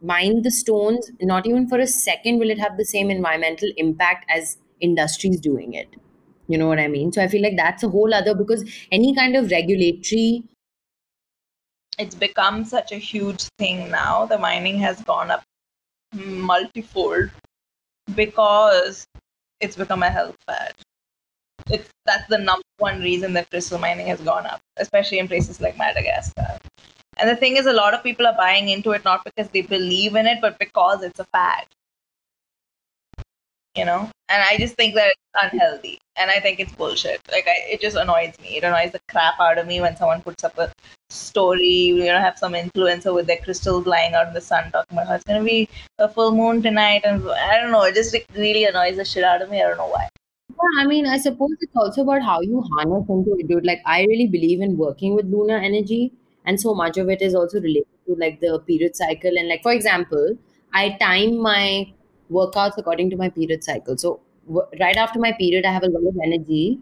mine 0.00 0.42
the 0.42 0.50
stones, 0.50 1.10
not 1.20 1.46
even 1.46 1.68
for 1.68 1.78
a 1.78 1.86
second 1.86 2.38
will 2.38 2.50
it 2.50 2.58
have 2.58 2.76
the 2.76 2.84
same 2.84 3.10
environmental 3.10 3.70
impact 3.76 4.26
as 4.28 4.58
industries 4.82 5.40
doing 5.40 5.72
it. 5.74 5.88
You 6.48 6.58
know 6.58 6.68
what 6.68 6.78
I 6.78 6.88
mean? 6.88 7.12
So 7.12 7.22
I 7.22 7.28
feel 7.28 7.42
like 7.42 7.56
that's 7.56 7.82
a 7.82 7.88
whole 7.88 8.12
other 8.12 8.34
because 8.34 8.64
any 8.90 9.14
kind 9.14 9.36
of 9.36 9.50
regulatory 9.50 10.44
it's 11.98 12.14
become 12.14 12.64
such 12.64 12.90
a 12.90 12.96
huge 12.96 13.44
thing 13.58 13.90
now. 13.90 14.26
The 14.26 14.38
mining 14.38 14.78
has 14.78 15.02
gone 15.02 15.30
up 15.30 15.42
multifold 16.14 17.30
because 18.14 19.06
it's 19.60 19.76
become 19.76 20.02
a 20.02 20.10
health 20.10 20.36
fad. 20.46 20.72
It's 21.70 21.88
that's 22.06 22.26
the 22.28 22.38
number 22.38 22.64
one 22.78 23.00
reason 23.00 23.34
that 23.34 23.50
crystal 23.50 23.78
mining 23.78 24.08
has 24.08 24.20
gone 24.20 24.46
up, 24.46 24.60
especially 24.78 25.18
in 25.18 25.28
places 25.28 25.60
like 25.60 25.78
Madagascar. 25.78 26.58
And 27.18 27.28
the 27.28 27.36
thing 27.36 27.56
is, 27.56 27.66
a 27.66 27.72
lot 27.72 27.94
of 27.94 28.02
people 28.02 28.26
are 28.26 28.36
buying 28.36 28.68
into 28.68 28.90
it 28.92 29.04
not 29.04 29.24
because 29.24 29.50
they 29.50 29.62
believe 29.62 30.16
in 30.16 30.26
it, 30.26 30.38
but 30.40 30.58
because 30.58 31.02
it's 31.02 31.20
a 31.20 31.24
fad. 31.26 31.66
You 33.74 33.86
know, 33.86 34.10
and 34.28 34.42
I 34.42 34.58
just 34.58 34.74
think 34.74 34.94
that 34.96 35.08
it's 35.08 35.44
unhealthy, 35.44 35.98
and 36.16 36.30
I 36.30 36.40
think 36.40 36.60
it's 36.60 36.72
bullshit. 36.72 37.22
Like, 37.30 37.46
I, 37.48 37.54
it 37.72 37.80
just 37.80 37.96
annoys 37.96 38.34
me. 38.42 38.58
It 38.58 38.64
annoys 38.64 38.92
the 38.92 39.00
crap 39.08 39.40
out 39.40 39.56
of 39.56 39.66
me 39.66 39.80
when 39.80 39.96
someone 39.96 40.20
puts 40.20 40.44
up 40.44 40.58
a 40.58 40.70
story. 41.08 41.64
You 41.66 42.04
know, 42.04 42.18
have 42.18 42.36
some 42.36 42.52
influencer 42.52 43.14
with 43.14 43.26
their 43.26 43.38
crystals 43.38 43.86
lying 43.86 44.12
out 44.12 44.28
in 44.28 44.34
the 44.34 44.42
sun 44.42 44.70
talking 44.72 44.98
about 44.98 45.06
how 45.06 45.14
it's 45.14 45.24
gonna 45.24 45.42
be 45.42 45.70
a 45.98 46.06
full 46.06 46.34
moon 46.34 46.60
tonight, 46.60 47.00
and 47.04 47.26
I 47.30 47.58
don't 47.58 47.72
know. 47.72 47.84
It 47.84 47.94
just 47.94 48.14
really 48.36 48.64
annoys 48.66 48.96
the 48.96 49.06
shit 49.06 49.24
out 49.24 49.40
of 49.40 49.48
me. 49.48 49.62
I 49.62 49.68
don't 49.68 49.78
know 49.78 49.88
why. 49.88 50.06
Yeah, 50.50 50.82
I 50.82 50.86
mean, 50.86 51.06
I 51.06 51.16
suppose 51.16 51.56
it's 51.60 51.74
also 51.74 52.02
about 52.02 52.20
how 52.20 52.42
you 52.42 52.62
harness 52.74 53.08
into 53.08 53.36
it, 53.38 53.48
dude. 53.48 53.64
Like, 53.64 53.80
I 53.86 54.02
really 54.02 54.26
believe 54.26 54.60
in 54.60 54.76
working 54.76 55.14
with 55.14 55.24
lunar 55.26 55.56
energy, 55.56 56.12
and 56.44 56.60
so 56.60 56.74
much 56.74 56.98
of 56.98 57.08
it 57.08 57.22
is 57.22 57.34
also 57.34 57.58
related 57.58 57.88
to 58.06 58.16
like 58.16 58.38
the 58.40 58.58
period 58.66 58.94
cycle. 58.96 59.30
And 59.38 59.48
like, 59.48 59.62
for 59.62 59.72
example, 59.72 60.36
I 60.74 60.90
time 61.00 61.38
my 61.38 61.90
workouts 62.30 62.78
according 62.78 63.10
to 63.10 63.16
my 63.16 63.28
period 63.28 63.64
cycle. 63.64 63.96
So 63.96 64.20
w- 64.46 64.66
right 64.80 64.96
after 64.96 65.18
my 65.18 65.32
period, 65.32 65.64
I 65.64 65.72
have 65.72 65.82
a 65.82 65.88
lot 65.88 66.06
of 66.08 66.16
energy, 66.22 66.78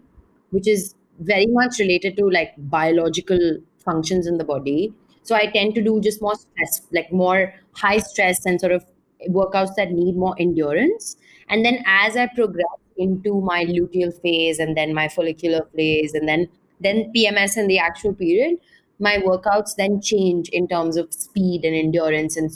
which 0.51 0.67
is 0.67 0.95
very 1.19 1.47
much 1.47 1.79
related 1.79 2.17
to 2.17 2.29
like 2.29 2.53
biological 2.57 3.57
functions 3.83 4.27
in 4.27 4.37
the 4.37 4.43
body. 4.43 4.93
So 5.23 5.35
I 5.35 5.47
tend 5.47 5.75
to 5.75 5.81
do 5.83 5.99
just 6.01 6.21
more 6.21 6.35
stress, 6.35 6.81
like 6.91 7.11
more 7.11 7.53
high 7.73 7.99
stress 7.99 8.45
and 8.45 8.59
sort 8.59 8.71
of 8.71 8.85
workouts 9.29 9.75
that 9.77 9.91
need 9.91 10.15
more 10.15 10.35
endurance. 10.39 11.15
And 11.49 11.65
then 11.65 11.83
as 11.85 12.17
I 12.17 12.27
progress 12.27 12.65
into 12.97 13.41
my 13.41 13.65
luteal 13.65 14.19
phase 14.21 14.59
and 14.59 14.75
then 14.75 14.93
my 14.93 15.07
follicular 15.07 15.67
phase 15.75 16.13
and 16.13 16.27
then 16.27 16.47
then 16.79 17.11
PMS 17.15 17.57
and 17.57 17.69
the 17.69 17.77
actual 17.77 18.13
period, 18.13 18.57
my 18.99 19.17
workouts 19.17 19.75
then 19.75 20.01
change 20.01 20.49
in 20.49 20.67
terms 20.67 20.97
of 20.97 21.13
speed 21.13 21.63
and 21.63 21.75
endurance 21.75 22.35
and 22.37 22.51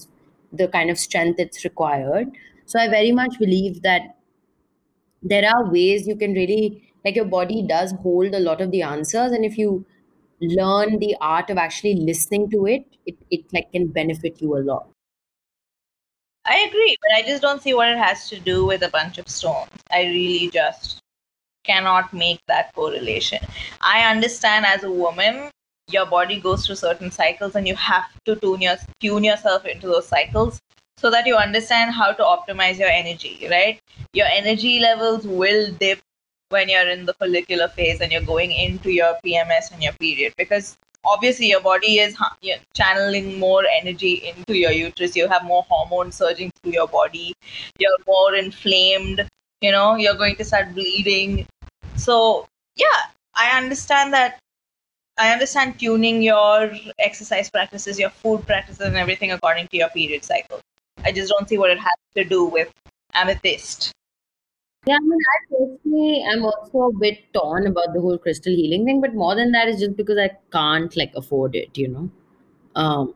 the 0.52 0.68
kind 0.68 0.90
of 0.90 0.98
strength 0.98 1.38
that's 1.38 1.64
required. 1.64 2.28
So 2.66 2.80
I 2.80 2.88
very 2.88 3.12
much 3.12 3.38
believe 3.40 3.82
that 3.84 4.16
there 5.22 5.48
are 5.50 5.70
ways 5.72 6.08
you 6.08 6.16
can 6.16 6.34
really 6.34 6.92
like 7.04 7.16
your 7.16 7.26
body 7.26 7.62
does 7.68 7.94
hold 8.02 8.34
a 8.34 8.40
lot 8.40 8.62
of 8.62 8.72
the 8.72 8.82
answers 8.82 9.32
and 9.32 9.46
if 9.46 9.58
you 9.58 9.86
learn 10.42 11.00
the 11.00 11.16
art 11.22 11.50
of 11.50 11.58
actually 11.58 11.96
listening 11.96 12.50
to 12.50 12.66
it, 12.68 12.86
it, 13.06 13.16
it 13.32 13.42
like 13.54 13.72
can 13.72 13.88
benefit 13.88 14.42
you 14.42 14.58
a 14.58 14.60
lot. 14.60 14.88
I 16.46 16.58
agree, 16.60 16.96
but 17.02 17.18
I 17.18 17.28
just 17.28 17.42
don't 17.42 17.62
see 17.62 17.74
what 17.74 17.90
it 17.90 17.98
has 17.98 18.30
to 18.30 18.40
do 18.40 18.66
with 18.66 18.84
a 18.84 18.90
bunch 18.90 19.18
of 19.18 19.28
stones. 19.28 19.70
I 19.92 20.04
really 20.04 20.50
just 20.50 21.00
cannot 21.64 22.14
make 22.14 22.40
that 22.48 22.74
correlation. 22.74 23.40
I 23.82 24.10
understand 24.12 24.66
as 24.66 24.84
a 24.84 24.92
woman, 24.92 25.50
your 25.90 26.06
body 26.06 26.40
goes 26.40 26.66
through 26.66 26.76
certain 26.76 27.12
cycles 27.12 27.56
and 27.56 27.68
you 27.68 27.76
have 27.76 28.06
to 28.26 28.36
tune 28.36 28.62
your 28.62 28.78
tune 29.00 29.24
yourself 29.24 29.66
into 29.66 29.88
those 29.88 30.08
cycles 30.08 30.60
so 30.98 31.12
that 31.12 31.26
you 31.26 31.36
understand 31.36 31.94
how 31.94 32.12
to 32.12 32.24
optimize 32.24 32.78
your 32.78 32.90
energy, 32.90 33.48
right? 33.50 33.80
Your 34.14 34.28
energy 34.28 34.80
levels 34.80 35.26
will 35.28 35.72
dip 35.74 36.00
when 36.50 36.70
you're 36.70 36.90
in 36.90 37.06
the 37.06 37.14
follicular 37.14 37.68
phase 37.68 38.02
and 38.02 38.12
you're 38.12 38.22
going 38.22 38.52
into 38.52 38.92
your 38.92 39.18
PMS 39.26 39.72
and 39.72 39.84
your 39.84 39.94
period 39.94 40.34
because 40.38 40.78
obviously 41.04 41.48
your 41.48 41.62
body 41.62 42.00
is 42.00 42.18
channeling 42.74 43.40
more 43.40 43.64
energy 43.82 44.14
into 44.36 44.58
your 44.58 44.72
uterus. 44.72 45.16
You 45.16 45.28
have 45.28 45.44
more 45.44 45.66
hormones 45.70 46.16
surging 46.16 46.52
through 46.62 46.74
your 46.74 46.88
body. 46.88 47.34
You're 47.80 47.98
more 48.08 48.36
inflamed 48.36 49.28
you 49.62 49.72
know 49.72 49.96
you're 49.96 50.16
going 50.16 50.36
to 50.36 50.44
start 50.44 50.74
bleeding. 50.74 51.48
So 51.96 52.48
yeah 52.76 53.00
i 53.36 53.58
understand 53.58 54.14
that 54.14 54.40
i 55.18 55.32
understand 55.32 55.80
tuning 55.80 56.22
your 56.22 56.72
exercise 57.00 57.50
practices 57.50 58.00
your 58.00 58.10
food 58.10 58.46
practices 58.46 58.86
and 58.86 58.98
everything 58.98 59.32
according 59.32 59.68
to 59.70 59.78
your 59.78 59.90
period 59.90 60.24
cycle 60.24 60.60
i 61.06 61.12
just 61.12 61.30
don't 61.30 61.50
see 61.50 61.58
what 61.58 61.72
it 61.72 61.80
has 61.80 62.00
to 62.16 62.24
do 62.24 62.46
with 62.46 62.72
amethyst 63.14 63.92
Yeah, 64.90 64.98
I 64.98 65.04
mean, 65.04 65.22
I 65.34 65.38
personally 65.52 66.24
am 66.32 66.44
also 66.48 66.82
a 66.88 66.98
bit 67.04 67.22
torn 67.36 67.66
about 67.70 67.94
the 67.94 68.02
whole 68.02 68.20
crystal 68.26 68.58
healing 68.58 68.84
thing, 68.86 69.00
but 69.06 69.16
more 69.22 69.36
than 69.40 69.52
that 69.54 69.68
is 69.68 69.80
just 69.80 69.96
because 70.02 70.20
I 70.24 70.30
can't 70.56 70.96
like 71.00 71.16
afford 71.22 71.56
it, 71.62 71.80
you 71.84 71.88
know. 71.88 72.04
Um, 72.76 73.16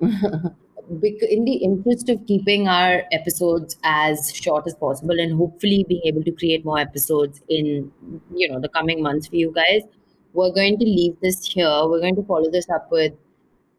in 0.90 1.44
the 1.44 1.58
interest 1.62 2.08
of 2.08 2.26
keeping 2.26 2.66
our 2.68 3.02
episodes 3.12 3.76
as 3.84 4.34
short 4.34 4.66
as 4.66 4.74
possible 4.74 5.20
and 5.20 5.36
hopefully 5.36 5.84
being 5.88 6.02
able 6.04 6.22
to 6.24 6.32
create 6.32 6.64
more 6.64 6.78
episodes 6.78 7.40
in 7.48 7.92
you 8.34 8.48
know 8.48 8.60
the 8.60 8.68
coming 8.68 9.02
months 9.02 9.28
for 9.28 9.36
you 9.36 9.52
guys, 9.52 9.82
we're 10.32 10.52
going 10.52 10.78
to 10.78 10.84
leave 10.84 11.16
this 11.20 11.44
here. 11.44 11.82
We're 11.84 12.00
going 12.00 12.16
to 12.16 12.24
follow 12.24 12.50
this 12.50 12.68
up 12.70 12.90
with 12.90 13.12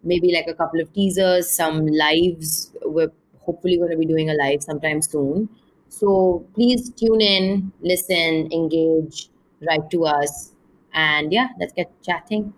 maybe 0.03 0.33
like 0.33 0.47
a 0.47 0.53
couple 0.53 0.79
of 0.79 0.93
teasers, 0.93 1.49
some 1.49 1.85
lives. 1.87 2.71
We're 2.83 3.11
hopefully 3.41 3.77
going 3.77 3.91
to 3.91 3.97
be 3.97 4.05
doing 4.05 4.29
a 4.29 4.33
live 4.33 4.63
sometime 4.63 5.01
soon. 5.01 5.49
So 5.89 6.45
please 6.53 6.89
tune 6.91 7.21
in, 7.21 7.71
listen, 7.81 8.49
engage, 8.51 9.29
write 9.67 9.89
to 9.91 10.05
us, 10.05 10.53
and 10.93 11.31
yeah, 11.31 11.49
let's 11.59 11.73
get 11.73 11.91
chatting. 12.01 12.53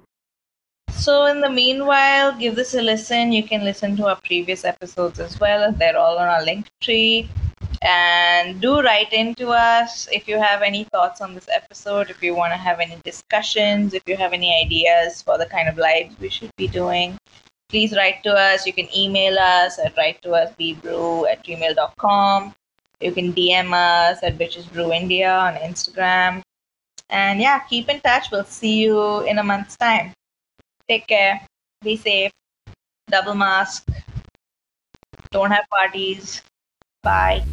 So, 0.91 1.25
in 1.25 1.41
the 1.41 1.49
meanwhile, 1.49 2.37
give 2.37 2.55
this 2.55 2.75
a 2.75 2.81
listen. 2.81 3.33
You 3.33 3.43
can 3.43 3.65
listen 3.65 3.97
to 3.97 4.07
our 4.07 4.15
previous 4.21 4.63
episodes 4.63 5.19
as 5.19 5.39
well. 5.39 5.71
They're 5.71 5.97
all 5.97 6.17
on 6.17 6.27
our 6.27 6.45
link 6.45 6.67
tree. 6.79 7.29
And 7.81 8.61
do 8.61 8.79
write 8.81 9.11
into 9.11 9.49
us 9.49 10.07
if 10.13 10.29
you 10.29 10.39
have 10.39 10.61
any 10.61 10.85
thoughts 10.85 11.19
on 11.19 11.35
this 11.35 11.49
episode, 11.51 12.09
if 12.09 12.23
you 12.23 12.33
want 12.33 12.53
to 12.53 12.57
have 12.57 12.79
any 12.79 12.97
discussions, 13.03 13.93
if 13.93 14.03
you 14.07 14.15
have 14.15 14.31
any 14.31 14.63
ideas 14.63 15.21
for 15.21 15.37
the 15.37 15.45
kind 15.45 15.67
of 15.67 15.77
lives 15.77 16.15
we 16.19 16.29
should 16.29 16.51
be 16.55 16.69
doing. 16.69 17.17
Please 17.73 17.95
write 17.97 18.21
to 18.21 18.29
us. 18.29 18.67
You 18.67 18.73
can 18.73 18.87
email 18.95 19.33
us 19.39 19.79
at 19.79 19.97
write 19.97 20.21
to 20.21 20.33
us 20.33 20.53
bbrew 20.59 21.25
at 21.27 21.43
gmail.com. 21.43 22.53
You 23.01 23.11
can 23.11 23.33
DM 23.33 23.73
us 23.73 24.21
at 24.21 24.37
Bitches 24.37 24.71
Brew 24.71 24.93
India 24.93 25.33
on 25.33 25.55
Instagram. 25.55 26.43
And 27.09 27.41
yeah, 27.41 27.65
keep 27.65 27.89
in 27.89 27.99
touch. 28.01 28.29
We'll 28.31 28.45
see 28.45 28.77
you 28.83 29.25
in 29.25 29.39
a 29.39 29.43
month's 29.43 29.75
time. 29.75 30.13
Take 30.87 31.07
care. 31.07 31.41
Be 31.81 31.97
safe. 31.97 32.31
Double 33.09 33.33
mask. 33.33 33.89
Don't 35.31 35.49
have 35.49 35.65
parties. 35.71 36.43
Bye. 37.01 37.43